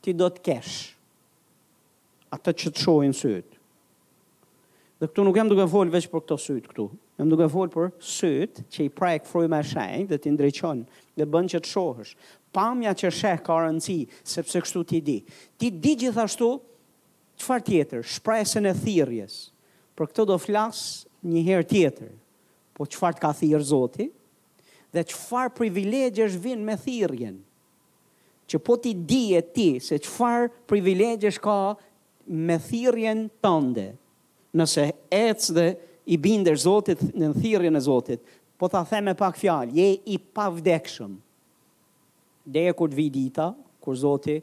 [0.01, 0.73] ti do t'kesh.
[2.33, 3.57] Ata që t'shojnë sëtë.
[5.01, 6.87] Dhe këtu nuk jam duke folë veç për këto sëtë këtu,
[7.21, 10.79] jam duke fol për syt që i prek fryma me shenjtë dhe të ndriçon
[11.19, 12.13] dhe bënë që të shohësh.
[12.51, 15.19] Pamja që sheh ka rëndësi, sepse kështu ti di.
[15.61, 16.47] Ti di gjithashtu
[17.41, 19.35] çfarë tjetër, shpresën e thirrjes.
[19.93, 20.81] Për këtë do flas
[21.29, 22.09] një herë tjetër.
[22.75, 24.07] Po çfarë ka thirrë Zoti?
[24.91, 27.37] Dhe çfarë privilegjesh vin me thirrjen?
[28.49, 31.59] Që po ti di e ti se çfarë privilegjesh ka
[32.33, 33.87] me thirrjen tënde.
[34.57, 34.89] Nëse
[35.21, 35.69] ecë dhe
[36.11, 38.21] i binder Zotit në thirrjen e Zotit.
[38.59, 41.13] Po ta them me pak fjalë, je i pavdekshëm.
[42.51, 43.51] Dhe kur të vi dita
[43.81, 44.39] kur Zoti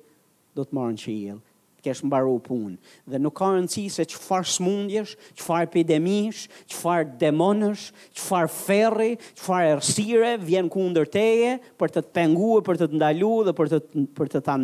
[0.55, 1.37] do të marrë qiell,
[1.79, 2.77] të kesh mbaruar punën
[3.11, 7.85] dhe nuk ka rëndësi se çfarë smundjesh, çfarë epidemish, çfarë demonësh,
[8.19, 13.49] çfarë ferri, çfarë errësire vjen kundër teje për të të penguar, për të të ndaluar
[13.51, 13.83] dhe për të
[14.19, 14.57] për të ta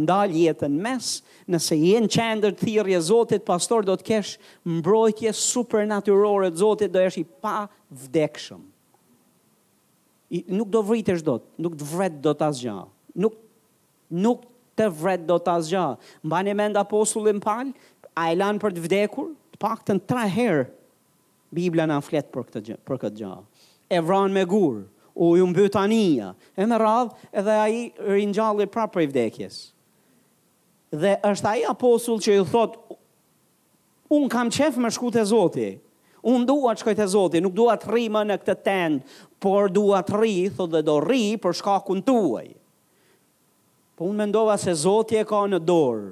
[0.00, 4.30] ndal jetën mes, ë nëse i në qendër të thirje zotit, pastor do të kesh
[4.76, 7.56] mbrojtje supernaturore të zotit, do jesh i pa
[8.04, 8.62] vdekshëm.
[10.30, 12.76] I, nuk do vritesh dot, nuk të vret do të asgja,
[13.18, 13.34] nuk,
[14.14, 14.46] nuk
[14.78, 15.86] të vret do të asgja.
[16.26, 17.74] Mba në mend apostullin Paul,
[18.14, 20.68] a e për të vdekur, të pak të në herë,
[21.50, 23.30] Biblia na flet për këtë gjë, për këtë gjë.
[23.90, 24.84] E vran me gur,
[25.18, 26.28] u ju mbytania.
[26.54, 29.56] E me radh, edhe ai ringjalli prapë i vdekjes
[30.92, 32.74] dhe është ai apostull që i thot
[34.10, 35.68] un kam qef me shkutë e Zoti.
[36.26, 39.70] Un dua të shkoj te Zoti, nuk dua të rri më në këtë tend, por
[39.72, 42.44] dua të rri, thot dhe do rri për shkakun tuaj.
[43.96, 46.10] Po un mendova se Zoti e ka në dorë.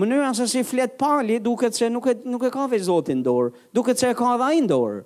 [0.00, 3.26] Mënyra se si flet Pali duket se nuk e nuk e ka vetë Zoti në
[3.26, 5.02] dorë, duket se e ka edhe ai në dorë.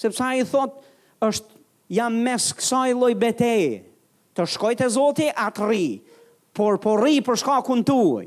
[0.00, 0.74] Sepse ai thot
[1.24, 1.60] është
[1.96, 3.78] jam mes kësaj lloj betaje.
[4.36, 5.86] Të shkoj te Zoti atë rri,
[6.54, 8.26] por por rri për shkakun tuaj.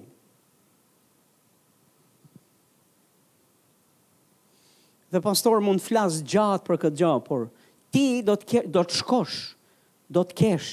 [5.14, 7.48] Dhe pastor mund të flas gjatë për këtë gjë, por
[7.94, 9.36] ti do të do të shkosh,
[10.16, 10.72] do të kesh,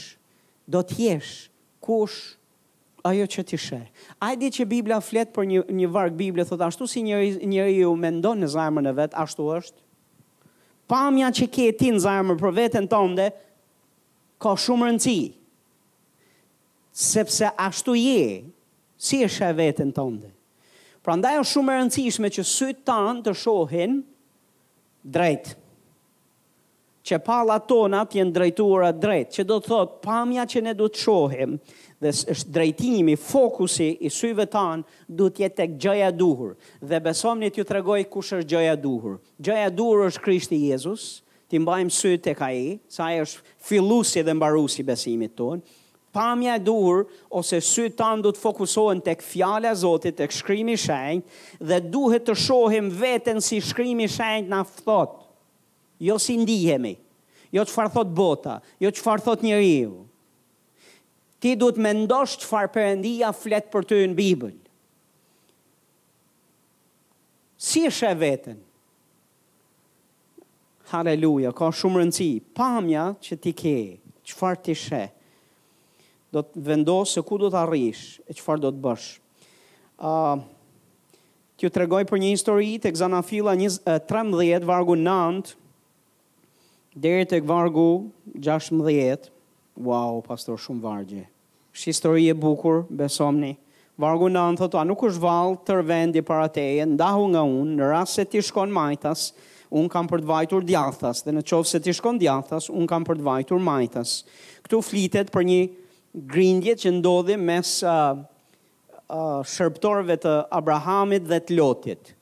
[0.73, 1.33] do të jesh
[1.85, 2.21] kush
[3.09, 3.87] ajo që ti sheh.
[4.21, 7.95] Ai di që Bibla flet për një një varg Bible thotë ashtu si njëri njeriu
[7.97, 9.77] mendon në zemrën e vet, ashtu është.
[10.91, 13.31] Pamja që ke ti në zemër për veten tënde
[14.43, 15.19] ka shumë rëndësi
[17.01, 18.45] sepse ashtu je,
[19.01, 20.29] si e shë vetën tënde.
[21.01, 23.95] Pra ndaj është shumë rëndësishme që sytë tanë të shohin
[25.09, 25.55] drejt.
[27.09, 29.31] Që pala tona të jenë drejtuara drejt.
[29.39, 31.55] Që do të thotë, pamja që ne do të shohim,
[32.05, 36.53] dhe është drejtimi, fokusi i syve tanë, du të jetë tek gjëja duhur.
[36.85, 39.17] Dhe besom një t'ju tregoj kush është gjëja duhur.
[39.41, 44.21] Gjëja duhur është Krishti Jezus, ti mbajmë sytë tek ka i, sa e është fillusi
[44.29, 45.65] dhe mbarusi besimit tonë,
[46.13, 47.05] pamja e dur
[47.35, 51.79] ose sy tan do të fokusohen tek fjala e Zotit, tek shkrimi i shenjtë dhe
[51.93, 54.65] duhet të shohim veten si shkrimi i shenjtë na
[56.01, 56.95] Jo si ndihemi.
[57.53, 60.07] Jo çfarë thot bota, jo çfarë thot njeriu.
[61.41, 64.57] Ti duhet të mendosh çfarë Perëndia flet për ty në Bibël.
[67.61, 68.57] Si shë e veten?
[70.89, 72.31] Haleluja, ka shumë rëndësi.
[72.57, 73.77] Pamja që ti ke,
[74.25, 75.11] çfarë ti sheh?
[76.33, 79.07] do të vendosë se ku do të arrish e qëfar do të bësh.
[80.01, 80.41] Uh,
[81.61, 85.51] Kjo të regoj për një histori të këzana fila 13, vargu 9,
[86.97, 87.89] dhe të vargu
[88.43, 89.29] 16,
[89.85, 91.27] wow, pastor, shumë vargje.
[91.77, 93.53] Shë histori e bukur, besomni.
[94.01, 97.91] Vargu 9, thotë, a nuk është valë tër vendi para teje, ndahu nga unë, në
[97.91, 99.27] rrasë se ti shkon majtas,
[99.69, 103.05] unë kam për të vajtur djathas, dhe në qovë se ti shkon djathas, unë kam
[103.07, 104.23] për të vajtur majtas.
[104.65, 105.61] Këtu flitet për një
[106.13, 108.19] grindje që ndodhi mes uh,
[109.11, 112.15] uh, të Abrahamit dhe të Lotit.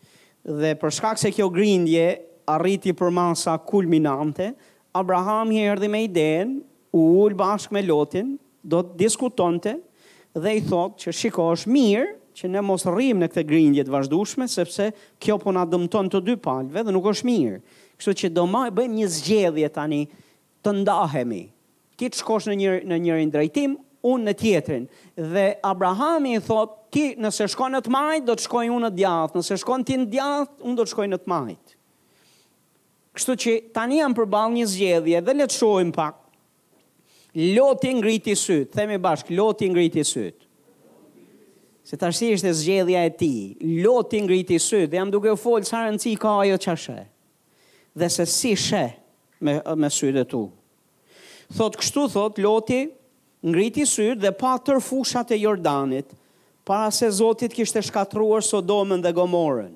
[0.45, 2.19] Dhe për shkak se kjo grindje
[2.49, 4.53] arriti për masa kulminante,
[4.97, 6.63] Abraham i erdhi me idenë,
[6.97, 8.31] u ul bashkë me Lotin,
[8.65, 9.75] do të diskutonte
[10.33, 13.93] dhe i thot që shiko është mirë që ne mos rrim në këtë grindje të
[13.93, 17.61] vazhdueshme sepse kjo po na dëmton të dy palve dhe nuk është mirë.
[17.99, 20.03] Kështu që do më bëjmë një zgjedhje tani
[20.63, 21.43] të ndahemi,
[21.99, 23.75] ti të shkosh në një në një drejtim,
[24.07, 24.85] unë në tjetrin.
[25.17, 28.93] Dhe Abrahami i thotë, ti nëse shkon në të majt, do të shkoj unë në
[28.97, 31.75] djathtë, nëse shkon ti në djathtë, unë do të shkoj në të majt.
[33.19, 36.15] Kështu që tani jam përball një zgjedhje dhe le të shohim pak.
[37.59, 40.47] Loti ngriti syt, themi bashk, Loti ngriti syt.
[41.89, 43.33] Se të ashtë ishte zgjedhja e ti,
[43.85, 46.99] loti ngriti së, dhe jam duke u folë sa rënë ka ajo që
[47.99, 48.83] Dhe se si she
[49.41, 50.43] me, me së tu.
[50.53, 50.58] Uh,
[51.49, 52.81] Thot kështu thot Loti
[53.41, 56.11] ngriti syt dhe pa tër fushat e Jordanit,
[56.69, 59.73] para se Zoti të kishte shkatruar Sodomën dhe Gomorën.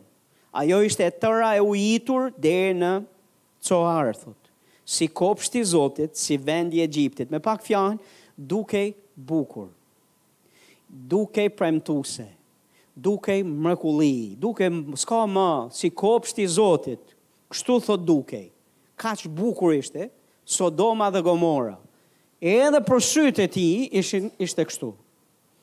[0.52, 2.90] Ajo ishte e tëra e ujitur dhe në
[3.64, 4.36] coharë, thot.
[4.84, 7.30] Si kopshti zotit, si vendi e gjiptit.
[7.32, 7.96] Me pak fjanë,
[8.36, 8.82] duke
[9.16, 9.68] bukur,
[10.90, 12.26] duke premtuse,
[12.92, 14.68] duke mërkulli, duke
[14.98, 17.14] s'ka ma, si kopshti zotit,
[17.54, 18.42] kështu thot duke,
[18.98, 20.10] ka që bukur ishte,
[20.46, 21.76] Sodoma dhe Gomora.
[22.42, 23.66] Edhe për shytë e ti
[24.00, 24.88] ishin, ishte kështu.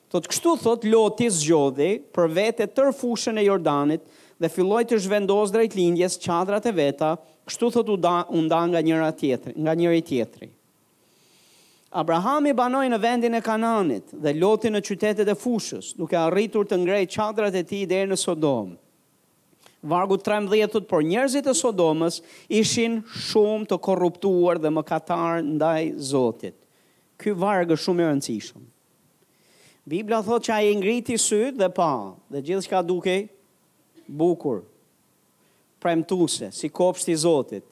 [0.10, 4.06] Thot kështu thot loti zgjodhi për vete tër fushën e Jordanit
[4.42, 7.12] dhe filloi të zhvendos drejt lindjes çadrat e veta,
[7.50, 10.48] kështu thot u da nda nga njëra tjetri, nga njëri tjetri.
[12.00, 16.80] Abrahami banoi në vendin e Kananit dhe loti në qytetet e fushës, duke arritur të
[16.84, 18.76] ngrejë çadrat e tij deri në Sodomë.
[19.82, 22.18] Vargu 13 thot, por njerëzit e Sodomës
[22.52, 22.98] ishin
[23.30, 26.56] shumë të korruptuar dhe mëkatar ndaj Zotit.
[27.20, 28.66] Ky varg është shumë i rëndësishëm.
[29.90, 31.92] Bibla thot që ai ngriti syt dhe pa,
[32.32, 33.24] dhe gjithçka dukej
[34.08, 34.60] bukur
[35.82, 37.64] premtuese, si kopshti i Zotit,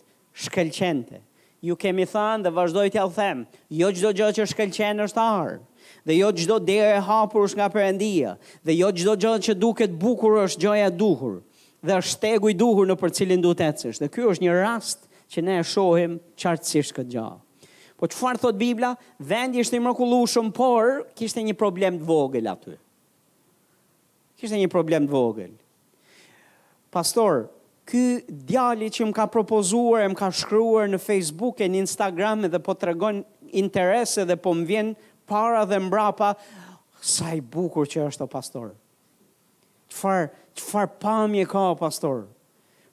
[0.45, 1.19] shkëlqente.
[1.61, 3.43] Ju kemi thënë dhe vazhdoj t'ja them,
[3.73, 5.59] jo çdo gjë që shkëlqen është arë,
[6.07, 8.33] dhe jo çdo derë e hapur është nga Perëndia,
[8.63, 11.37] dhe jo çdo gjë që duket bukur është gjëja e duhur
[11.87, 14.03] dhe është tegu i duhur në për cilin duhet e cështë.
[14.05, 17.43] Dhe kjo është një rast që ne e shohim qartësisht këtë gjallë.
[17.97, 18.91] Po që farë thot Biblia,
[19.25, 22.75] vendi ishte i mërkullu shumë, por kishte një problem të vogël aty.
[24.37, 25.55] Kishte një problem të vogël.
[26.93, 27.47] Pastor,
[27.89, 28.03] ky
[28.47, 32.77] djali që më ka propozuar, më ka shkryuar në Facebook e në Instagram dhe po
[32.77, 33.23] të regon
[33.57, 36.35] interese dhe po më vjenë para dhe mbrapa,
[37.01, 38.75] sa i bukur që është o pastorë
[39.91, 42.25] qëfar, qëfar pamje ka, pastor?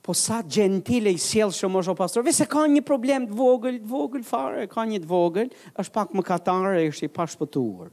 [0.04, 2.24] Po sa gentile i sjellë shumë është, pastor?
[2.26, 6.12] Vese ka një problem të vogël, të vogël fare, ka një të vogël, është pak
[6.18, 7.92] më katare, është i pashpëtuar.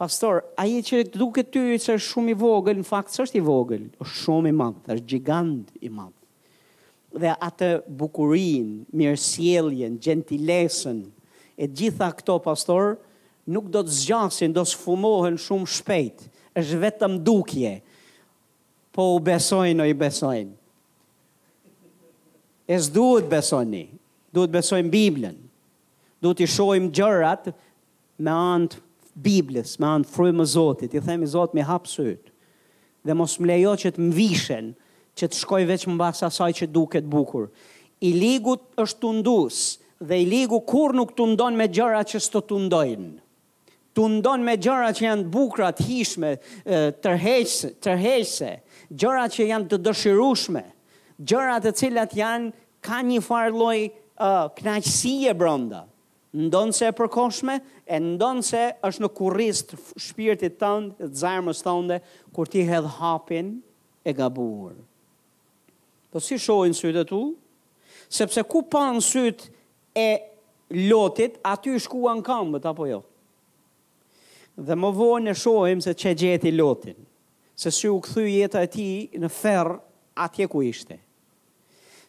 [0.00, 3.84] Pastor, a që duke ty që është shumë i vogël, në fakt, është i vogël?
[4.00, 6.16] është shumë i madhë, është gjigand i madhë.
[7.20, 7.68] Dhe atë
[8.00, 11.02] bukurin, mirësjeljen, gentilesen,
[11.60, 12.96] e gjitha këto, pastor,
[13.50, 16.30] nuk do të zgjasin, do të sfumohen shumë shpejtë,
[16.60, 17.74] është vetëm dukje.
[18.94, 20.52] Po u besojnë o i besojnë.
[22.70, 23.84] Es duhet besojnë,
[24.34, 25.34] duhet besojnë Biblën.
[26.22, 27.50] Duhet i shojmë gjërat
[28.22, 28.78] me antë
[29.20, 30.94] Biblës, me antë fru më Zotit.
[30.94, 32.32] I themi Zotë me hapë sëtë.
[33.08, 34.72] Dhe mos më lejo që të më vishen,
[35.18, 37.48] që të shkoj veç më basa saj që duket bukur.
[38.04, 39.70] I ligut është të ndusë,
[40.08, 43.08] dhe i ligu kur nuk të ndonë me gjëra që së të të ndojnë
[43.96, 46.34] të ndonë me gjëra që janë bukra, të hishme,
[47.02, 48.50] tërheqse, tërheqse,
[48.94, 50.62] gjëra që janë të dëshirushme,
[51.26, 52.52] gjëra të cilat janë
[52.86, 55.82] ka një farë loj uh, knaqësie brënda,
[56.46, 57.58] ndonë se e përkoshme,
[57.90, 59.74] e ndonë se është në kurist
[60.06, 61.98] shpirtit tënd, të zarmës tënde,
[62.36, 63.56] kur ti hedh hapin
[64.06, 64.78] e gabur.
[66.10, 67.22] Po si shojnë sytë e tu?
[68.10, 69.50] Sepse ku panë sytë
[70.00, 70.08] e
[70.88, 73.02] lotit, aty shkuan këmbët, apo jo?
[73.02, 73.06] Jo
[74.60, 76.98] Dhe më vojnë në shohim se që gjeti lotin,
[77.56, 78.88] se si u këthy jetë ati
[79.22, 79.76] në ferë
[80.20, 80.98] atje ku ishte.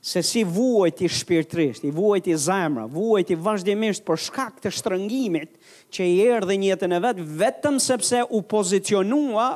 [0.02, 4.72] Se si vuajti i shpirtrisht, i vuajti i zemra, vojt i vazhdimisht për shkak të
[4.74, 5.54] shtrëngimit
[5.93, 9.47] që i erë dhe njëtën e vetë, vetëm sepse u pozicionua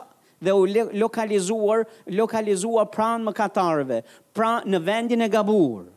[0.45, 0.63] dhe u
[1.01, 1.83] lokalizuar,
[2.21, 3.99] lokalizuar pranë më katarëve
[4.37, 5.89] pranë në vendin e gaburë.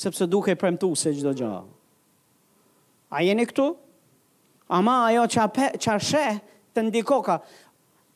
[0.00, 1.62] Sepse duke premtu se gjithë do gjahë.
[3.10, 3.68] A jeni këtu?
[4.70, 6.22] Ama ajo qa, pe, qa she
[6.70, 7.40] të ndiko ka,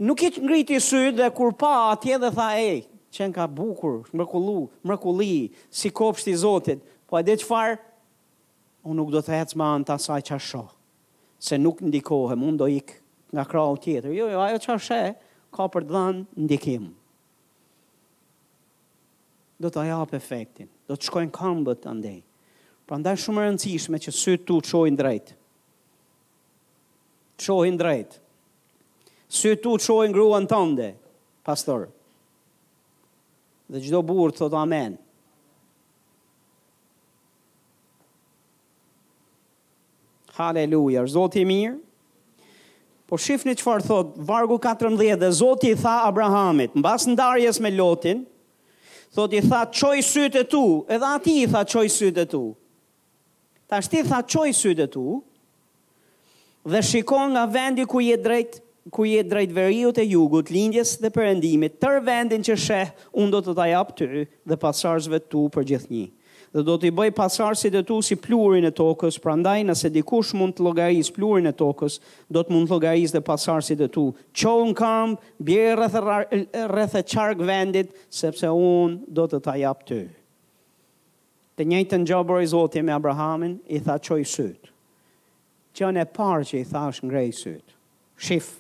[0.07, 4.05] nuk i të ngriti sy dhe kur pa atje dhe tha ej, qen ka bukur,
[4.14, 7.80] mërkullu, mërkulli, si kopshti zotit, po e dhe që farë,
[8.86, 10.62] unë nuk do të hecë ma në tasaj qa sho,
[11.42, 13.00] se nuk ndikohem, unë do ikë
[13.34, 15.00] nga krau tjetër, jo, jo, ajo qa she,
[15.55, 16.86] ka për të dhanë ndikim.
[19.59, 22.20] Do të ajap efektin, do të shkojnë kambët të ndej.
[22.86, 25.34] pra ndaj shumë rëndësishme që sy të të shojnë drejtë,
[27.39, 28.18] të shohin drejt.
[29.35, 30.93] Sy tu të shohin gruan tënde,
[31.47, 31.89] pastor.
[33.70, 34.99] Dhe gjdo burë të thotë amen.
[40.35, 41.78] Haleluja, zoti i mirë.
[43.09, 47.70] Po shifni farë thotë, vargu 14 dhe zoti i tha Abrahamit, në basë ndarjes me
[47.74, 48.24] lotin,
[49.14, 52.45] thot i tha qoj sytë e tu, edhe ati i tha qoj sytë e tu.
[53.70, 55.05] Ta shti tha qoj sytë e tu,
[56.70, 58.60] dhe shikon nga vendi ku je drejt,
[58.90, 63.40] ku je drejt veriut e jugut, lindjes dhe perëndimit, tër vendin që sheh, un do
[63.44, 66.06] të ta jap ty dhe pasardhësve tu për gjithnjë.
[66.54, 70.30] Dhe do të i bëj pasardhësit e tu si pluhurin e tokës, prandaj nëse dikush
[70.38, 71.96] mund të llogarisë pluhurin e tokës,
[72.30, 74.04] do të mund të llogarisë dhe pasardhësit e tu.
[74.40, 75.16] Qon kam
[75.48, 75.98] bie rreth
[76.70, 80.04] rreth çark vendit, sepse un do të ta jap ty.
[81.58, 84.74] Të njëjtën gjë bëri Zoti me Abrahamin, i tha çoj syt.
[85.75, 87.75] Gjën e parë që i thash në grej sëtë.
[88.22, 88.51] Shif.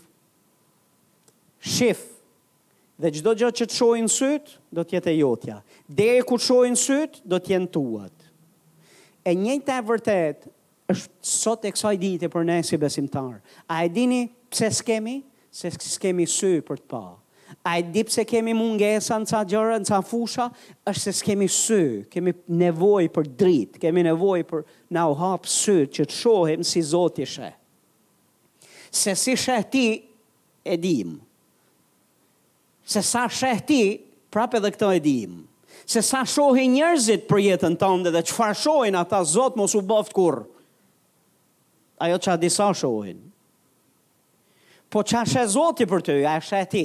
[1.62, 2.00] Shif.
[2.98, 5.60] Dhe gjdo gjë që të shojnë sëtë, do tjetë e jotja.
[5.98, 8.26] Dhe e ku të shojnë sëtë, do tjenë tuat.
[9.30, 10.48] E njëjtë e vërtet,
[10.94, 13.38] është sot e kësaj i ditë e për nësi besimtar.
[13.70, 15.20] A e dini pëse s'kemi?
[15.54, 17.14] Se s'kemi sy për të parë.
[17.64, 20.46] A e dipë se kemi mungesa në ca gjërë, në ca fusha,
[20.90, 21.78] është se s'kemi sy,
[22.12, 26.82] kemi nevoj për dritë, kemi nevoj për na u hapë sy, që të shohim si
[26.84, 27.48] zotishe.
[28.94, 29.84] Se si shëhti,
[30.60, 31.16] e dim.
[32.84, 33.78] Se sa shëhti,
[34.32, 35.38] prapë edhe këto e dim.
[35.88, 39.80] Se sa shohi njërzit për jetën të dhe që fa shohin ata Zot mos u
[39.80, 40.42] boftë kur,
[42.04, 43.24] ajo që a disa shohin.
[44.92, 46.44] Po që a Zotit për të ju, a shëhti.
[46.44, 46.84] A shëhti.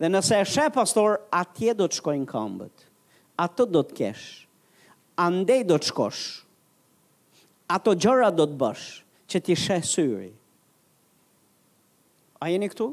[0.00, 2.86] Dhe nëse e shë pastor, atje do të shkojnë këmbët.
[3.44, 4.22] Ato do të kesh.
[5.20, 6.20] Andej do të shkosh.
[7.76, 8.86] Ato gjëra do të bësh
[9.30, 10.30] që ti shë syri.
[12.40, 12.86] A jeni këtu?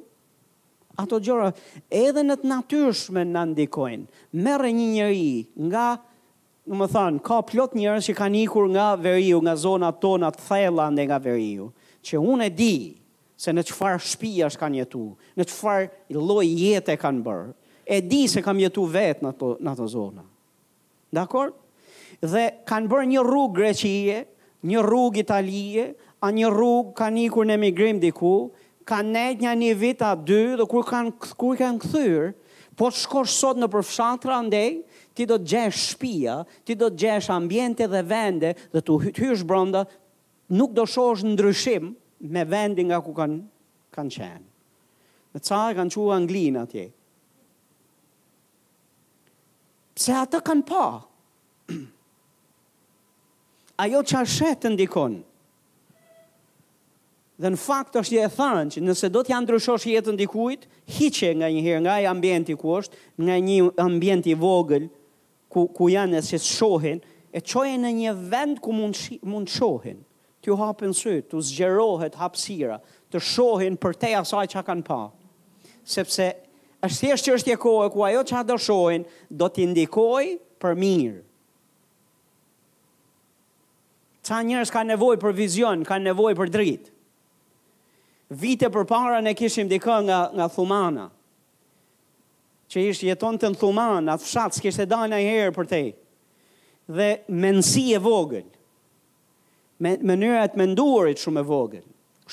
[0.99, 1.53] Ato gjëra
[2.01, 4.03] edhe në të natyrshme në ndikojnë.
[4.43, 5.25] Merë një njëri
[5.69, 5.87] nga
[6.67, 10.43] në më thanë, ka plot njerëz që kanë ikur nga veriju, nga zonat tona të
[10.49, 11.69] thella ndë nga veriju,
[12.03, 12.75] që unë e di,
[13.41, 15.03] se në qëfar shpia është kanë jetu,
[15.37, 15.87] në qëfar
[16.17, 17.47] loj jetë e kanë bërë,
[17.87, 20.23] e di se kam jetu vetë në të, në të zona.
[21.15, 21.53] Dakor?
[22.25, 24.23] Dhe kanë bërë një rrugë Greqie,
[24.71, 25.85] një rrugë Italie,
[26.25, 28.33] a një rrugë kanë ikur në emigrim diku,
[28.89, 32.33] kanë nejtë një një vit a dy, dhe kur kanë, kur kanë këthyrë,
[32.77, 34.79] po shkosh sot në përfshatra ndej,
[35.17, 39.45] ti do të gjesh shpia, ti do të gjesh ambjente dhe vende, dhe të hysh
[39.49, 39.85] bronda,
[40.53, 43.41] nuk do shosh në ndryshim, me vendin nga ku kanë
[43.93, 44.45] kan qenë.
[45.35, 46.85] Në e kanë qua anglinë atje.
[49.97, 50.83] Pse atë kanë pa?
[53.81, 55.17] Ajo që ashtë të ndikon,
[57.37, 60.65] dhe në fakt është dhe e thërën që nëse do t'ja ndryshosh jetën dikujt,
[60.97, 64.87] hiqe nga një herë, nga i ambienti ku është, nga një ambienti vogël,
[65.49, 70.01] ku, ku janë e si shohin, e qojnë në një vend ku mund, mund shohin
[70.47, 72.77] t'ju hapen sytë, t'u zgjerohet hapsira,
[73.11, 74.99] të shohin për te asaj që kanë pa.
[75.87, 76.29] Sepse
[76.83, 81.19] është thjesht që është jekohë, ku ajo që do shohin, do t'i ndikoj për mirë.
[84.27, 86.93] Ca njërës ka nevoj për vizion, ka nevoj për dritë.
[88.35, 91.07] Vite për para ne kishim dikë nga, nga thumana,
[92.67, 95.83] që ishtë jeton të në thumana, atë fshatë s'kishtë e da në herë për te.
[96.91, 98.47] Dhe menësi e vogël,
[99.81, 101.83] me mënyra të menduarit shumë e vogël,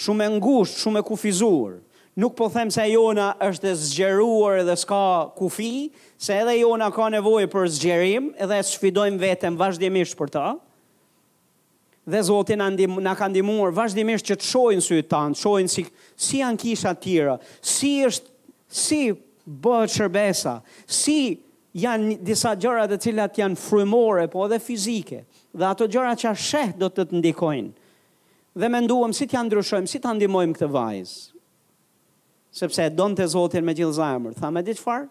[0.01, 1.75] shumë e ngushtë, shumë e kufizuar.
[2.23, 5.01] Nuk po them se Jona është e zgjeruar dhe s'ka
[5.37, 10.47] kufi, se edhe Jona ka nevojë për zgjerim edhe sfidojmë veten vazhdimisht për ta.
[12.07, 15.71] Dhe Zoti na ndihmon, na ka ndihmuar vazhdimisht që të shohin sy të tan, shohin
[15.73, 15.87] si
[16.21, 18.33] si janë kisha të tjera, si është
[18.75, 19.01] si
[19.65, 21.19] bëhet shërbesa, si
[21.79, 25.21] janë disa gjëra të cilat janë frymore, po edhe fizike,
[25.55, 27.73] dhe ato gjëra që sheh do të të ndikojnë.
[28.59, 31.19] Dhe menduam si t'ja ndryshojmë, si t'a ndihmojmë këtë vajzë.
[32.55, 34.35] Sepse e donte Zotin me gjithë zemër.
[34.39, 35.09] Tha me ditë çfarë?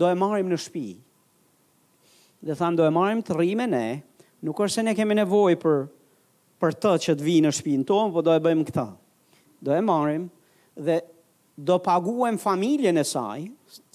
[0.00, 0.86] Do e marrim në shtëpi.
[2.48, 3.86] Dhe tham do e marrim të rrimë ne,
[4.46, 5.80] nuk është se ne kemi nevojë për
[6.60, 8.86] për të që të vinë në shtëpinë tonë, po do e bëjmë këtë.
[9.64, 10.26] Do e marrim
[10.76, 10.98] dhe
[11.56, 13.46] do paguem familjen e saj,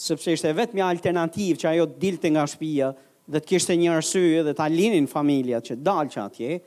[0.02, 2.92] sepse ishte vetëm një alternativë që ajo dilte nga shtëpia
[3.34, 6.58] dhe të kishte një arsye dhe ta linin familjat që dalë që atje,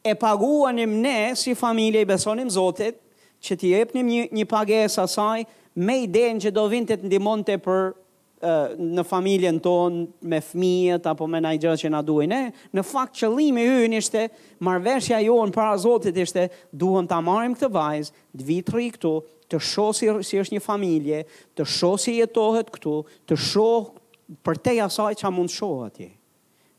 [0.00, 2.96] e paguanim ne si familje i besonim Zotit,
[3.40, 5.44] që t'i epnim një, një pages asaj,
[5.80, 11.06] me den që do vinte të ndimon të për uh, në familjen tonë, me fmijet,
[11.08, 12.40] apo me i gjithë që na duin e,
[12.76, 14.26] në fakt që limi ju ishte,
[14.66, 19.14] marveshja jo në para Zotit ishte, duhem ta marim këtë vajzë, të vitri këtu,
[19.52, 21.22] të shohë si, si është një familje,
[21.58, 22.98] të shohë si jetohet këtu,
[23.30, 23.99] të shohë
[24.46, 26.08] për te asaj që a mund shohë atje.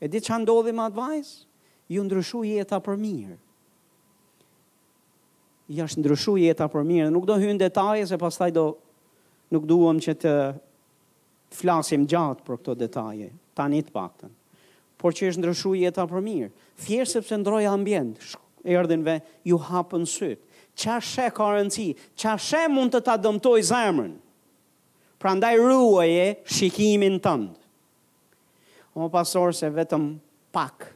[0.02, 0.88] E di që a ndodhi ma
[1.92, 3.34] Ju ndryshu jeta për mirë.
[5.74, 7.08] Ja është ndryshu jeta për mirë.
[7.12, 8.78] Nuk do hynë detaje se pas taj do
[9.52, 10.32] nuk duham që të
[11.52, 13.28] flasim gjatë për këto detaje.
[13.52, 14.32] Ta një të pakten.
[14.96, 16.48] Por që është ndryshu jeta për mirë.
[16.86, 18.14] Thjerë sepse ndroja ambjent,
[18.64, 19.18] erdhinve
[19.52, 20.40] ju hapën sytë.
[20.72, 21.90] Qa shë ka rëndësi?
[22.16, 24.14] Qa shë mund të ta dëmtoj zemrën?
[25.22, 27.54] pra ndaj ruaje shikimin tëndë.
[28.98, 30.08] O pastor, se vetëm
[30.52, 30.88] pak,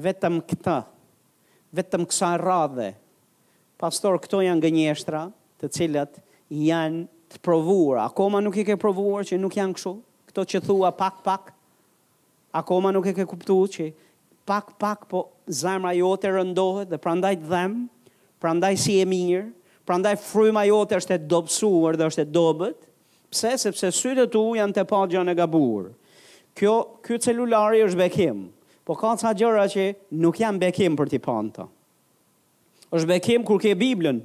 [0.00, 0.76] vetëm këta,
[1.76, 2.92] vetëm kësa radhe,
[3.82, 5.24] pastor, këto janë gënjeshtra
[5.60, 6.22] të cilat
[6.54, 7.02] janë
[7.34, 9.92] të provuar, akoma nuk i ke provuar që nuk janë këshu,
[10.30, 11.50] këto që thua pak, pak,
[12.56, 13.90] akoma nuk i ke kuptu që
[14.48, 17.74] pak, pak, po zemra jote rëndohet dhe prandaj të dhem,
[18.40, 19.50] prandaj si e mirë,
[19.86, 22.78] prandaj fryma jote është e dobësuar dhe është e dobët,
[23.30, 23.52] pse?
[23.66, 25.90] Sepse sytët u janë të pa gjënë e gabur.
[26.56, 28.44] Kjo, kjo celulari është bekim,
[28.86, 29.84] po ka ca gjëra që
[30.22, 31.68] nuk janë bekim për t'i panta.
[32.96, 34.20] është bekim kur ke Biblën,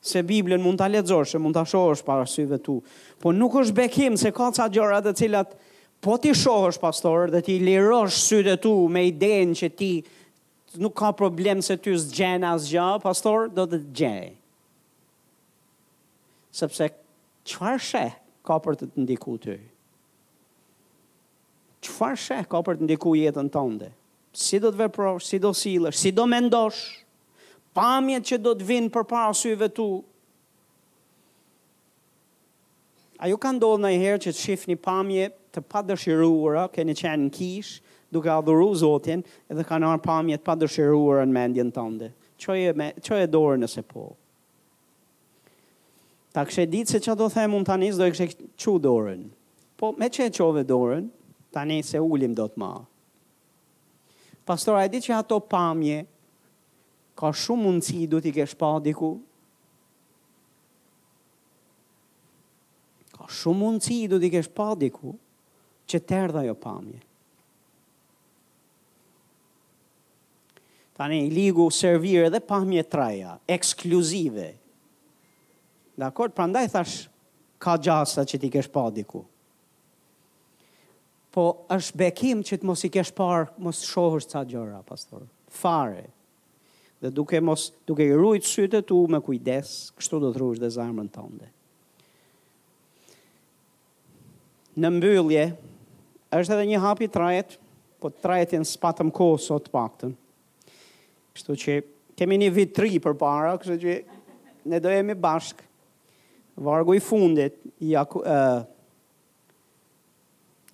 [0.00, 2.78] se Biblën mund t'a aletëzorë, se mund t'a shohësh para syve tu,
[3.20, 5.52] po nuk është bekim se ka ca gjëra dhe cilat
[6.02, 9.92] po t'i shohësh pastor dhe t'i lirosh sytë tu me denë që ti
[10.82, 14.32] nuk ka problem se ty s'gjena s'gja, pastor, do të gjenë
[16.56, 16.88] sepse
[17.46, 18.12] qëfar sheh
[18.46, 19.56] ka për të të ndiku të
[21.86, 23.90] Qëfar sheh ka për të ndiku jetën tënde?
[24.36, 26.78] Si do të veprosh, si do silësh, si do mendosh,
[27.76, 29.90] pamjet që do të vinë për para syve tu,
[33.24, 36.92] A ju ka ndodhë në herë që të shifë një pamje të pa dëshiruara, keni
[36.98, 37.70] qenë në kish,
[38.12, 42.10] duke adhuru zotin, edhe ka nërë pamje të pa dëshiruara në mendjen tënde.
[42.36, 43.88] Qoje, me, qoje dorë nëse po.
[43.88, 44.04] dorë nëse po.
[46.36, 48.48] Ta kështë e ditë se që do themë unë tani së do e kështë e
[48.60, 49.20] që dorën.
[49.80, 51.06] Po me që e qove dorën,
[51.56, 52.68] tani se ullim do të ma.
[54.46, 56.02] Pastora, e ditë që ato pamje,
[57.16, 59.10] ka shumë mundësi du t'i kesh pa diku.
[63.16, 65.14] Ka shumë mundësi du t'i kesh pa diku,
[65.88, 67.00] që tërda jo pamje.
[71.00, 74.52] Tani, ligu servire dhe pamje traja, ekskluzive,
[75.96, 76.96] Dakor, pra ndaj thash,
[77.58, 79.22] ka gjasa që ti kesh pa diku.
[81.32, 85.24] Po është bekim që të mos i kesh par, mos shohës ca gjëra, pastor.
[85.52, 86.06] Fare.
[87.00, 90.70] Dhe duke, mos, duke i rujt sytë tu me kujdes, kështu do të rrush dhe
[90.74, 91.48] zarmën tënde.
[94.80, 95.44] Në mbyllje,
[96.36, 97.56] është edhe një hapi trajet,
[98.00, 100.12] po trajet në spatëm kohë sot paktën.
[101.36, 101.78] Kështu që
[102.20, 103.96] kemi një vitri për para, kështu që
[104.72, 105.65] ne dojemi bashkë
[106.56, 108.64] vargu i fundit, Jaku, uh,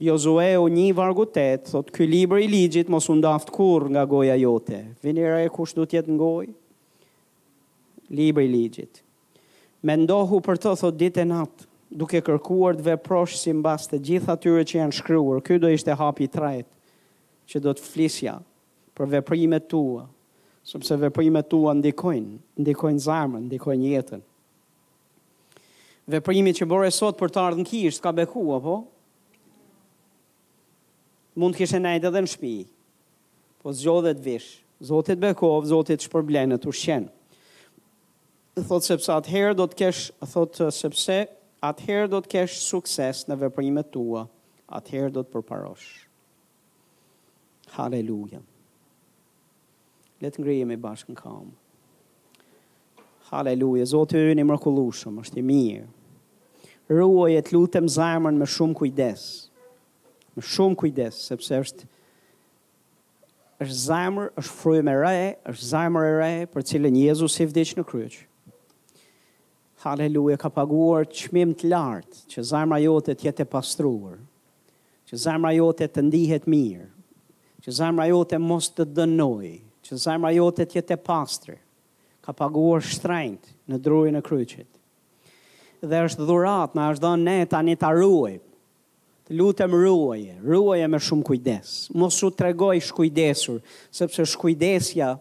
[0.03, 3.85] Josue o një vargu të të thot, këj libër i ligjit mos unë daft kur
[3.95, 4.81] nga goja jote.
[5.03, 6.55] Vinire e kush du tjetë në gojë?
[8.19, 8.99] Libri i ligjit.
[9.87, 11.69] Me ndohu për të thot ditë e natë,
[12.03, 15.39] duke kërkuar të veprosh si mbas të gjithë atyre që janë shkryur.
[15.47, 16.71] Ky do ishte hapi trajtë,
[17.47, 18.35] që do të flisja
[18.99, 20.09] për veprimet tua,
[20.67, 24.27] sëpse veprimet tua ndikojnë, ndikojnë zarmën, ndikojnë jetën.
[26.13, 28.75] Veprimi që bore sot për të ardhën kish, s'ka beku, apo?
[31.41, 32.51] Mund kështë e najtë edhe në shpi,
[33.65, 34.49] po zgjodhet vish,
[34.85, 37.09] zotit bekov, zotit shpërblenë u ushenë.
[38.69, 40.03] Thot sepse atëherë do të kesh,
[40.35, 41.17] thot sepse
[41.65, 44.27] atëherë do të kesh sukses në veprimet tua,
[44.81, 45.87] atëherë do të përparosh.
[47.79, 48.43] Haleluja.
[50.21, 51.57] Letë ngrije me bashkën kamë.
[53.33, 55.91] Haleluja, Zotë e një mërkullushëm, është i mirë
[56.91, 59.25] ruaj e të lutëm zarmën me shumë kujdes.
[60.35, 61.89] Me shumë kujdes, sepse është
[63.63, 67.77] është zarmër, është fruj me rej, është zarmër e rej, për cilën Jezus i vdicë
[67.79, 68.25] në kryqë.
[69.85, 74.17] Haleluja, ka paguar qmim të lartë, që zarmëra jote të jetë e pastruar,
[75.07, 76.89] që zarmëra jote të ndihet mirë,
[77.63, 79.55] që zarmëra jote mos të dënoj,
[79.87, 81.57] që zarmëra jote të jetë e pastrë,
[82.23, 84.71] ka paguar shtrejnët në drujë në kryqët
[85.83, 88.37] dhe është dhurat, na është dhënë ne tani ta ruaj.
[89.27, 91.73] Të lutem ruaje, ruaje me shumë kujdes.
[91.95, 93.59] Mos u tregoj shkujdesur,
[93.95, 95.13] sepse shkujdesja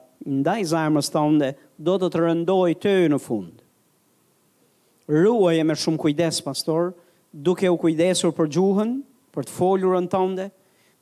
[0.41, 1.51] ndaj zemrës tënde
[1.81, 3.53] do të të rëndoj të në fund.
[5.11, 6.91] Ruaje me shumë kujdes, pastor,
[7.33, 8.93] duke u kujdesur për gjuhën,
[9.33, 10.49] për të folurën tënde,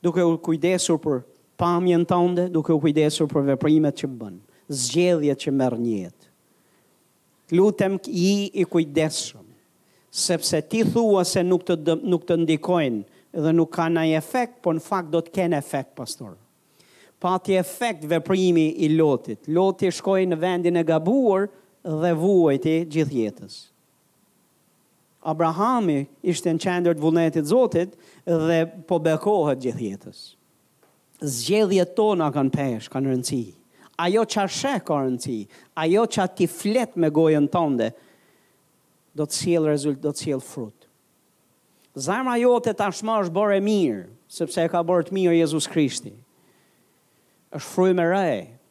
[0.04, 1.20] duke u kujdesur për
[1.60, 4.36] pamjen tënde, duke u kujdesur për veprimet që bën,
[4.72, 6.16] zgjedhjet që merr njetë.
[6.16, 7.60] jetë.
[7.60, 9.39] Lutem i i kujdesur
[10.10, 14.56] sepse ti thua se nuk të dë, nuk të ndikojnë dhe nuk kanë ai efekt,
[14.62, 16.34] por në fakt do të kenë efekt pastor.
[17.20, 19.44] Pa ti efekt veprimi i Lotit.
[19.52, 21.48] Loti shkoi në vendin e gabuar
[22.02, 23.68] dhe vuajti gjithë
[25.30, 27.90] Abrahami ishte në qendër të vullnetit të Zotit
[28.48, 28.56] dhe
[28.88, 30.12] po bekohet gjithë
[31.20, 33.42] Zgjedhjet tona kanë pesh, kanë rëndësi.
[34.00, 35.42] Ajo që a shek rëndësi,
[35.84, 37.90] ajo që a ti flet me gojën tënde,
[39.20, 40.86] do të sjell rezultat, do të sjell frut.
[42.00, 44.02] Zemra jote tashmë është bërë e mirë,
[44.32, 46.12] sepse e ka bërë të mirë Jezus Krishti.
[47.50, 48.30] Është frymë re,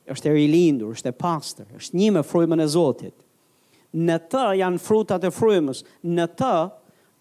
[0.09, 3.15] është e rilindur, është e pastër, është një me frymën e Zotit.
[3.97, 6.53] Në të janë frutat e frymës, në të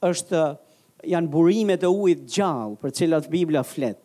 [0.09, 0.43] është
[1.13, 3.99] janë burimet e ujit gjallë për cilat Biblia flet.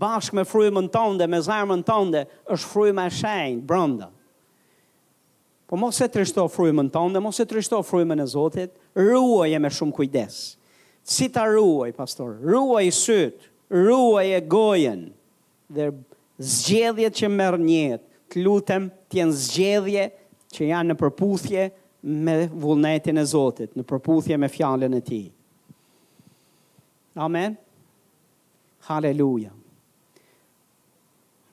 [0.00, 2.22] Bashkë me frymën tënde, me zemrën tënde
[2.54, 4.12] është fryma e shenjë, brenda.
[5.66, 9.58] Po mos e trishto frujmën tonë dhe mos e trishto frujmën e Zotit, ruaj e
[9.58, 10.36] me shumë kujdes.
[11.02, 15.00] Si ta ruaj, pastor, ruaj sytë, ruaj e gojen,
[15.74, 15.88] dhe
[16.38, 20.04] zgjedhjet që mërë njëtë, të lutëm të jenë zgjedhje
[20.54, 21.64] që janë në përputhje
[22.24, 25.20] me vullnetin e Zotit, në përputhje me fjallën e ti.
[27.22, 27.56] Amen?
[28.86, 29.50] Haleluja.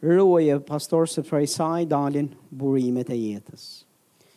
[0.03, 3.82] Ruaj e pastor se frejsa saj dalin burimet e jetës.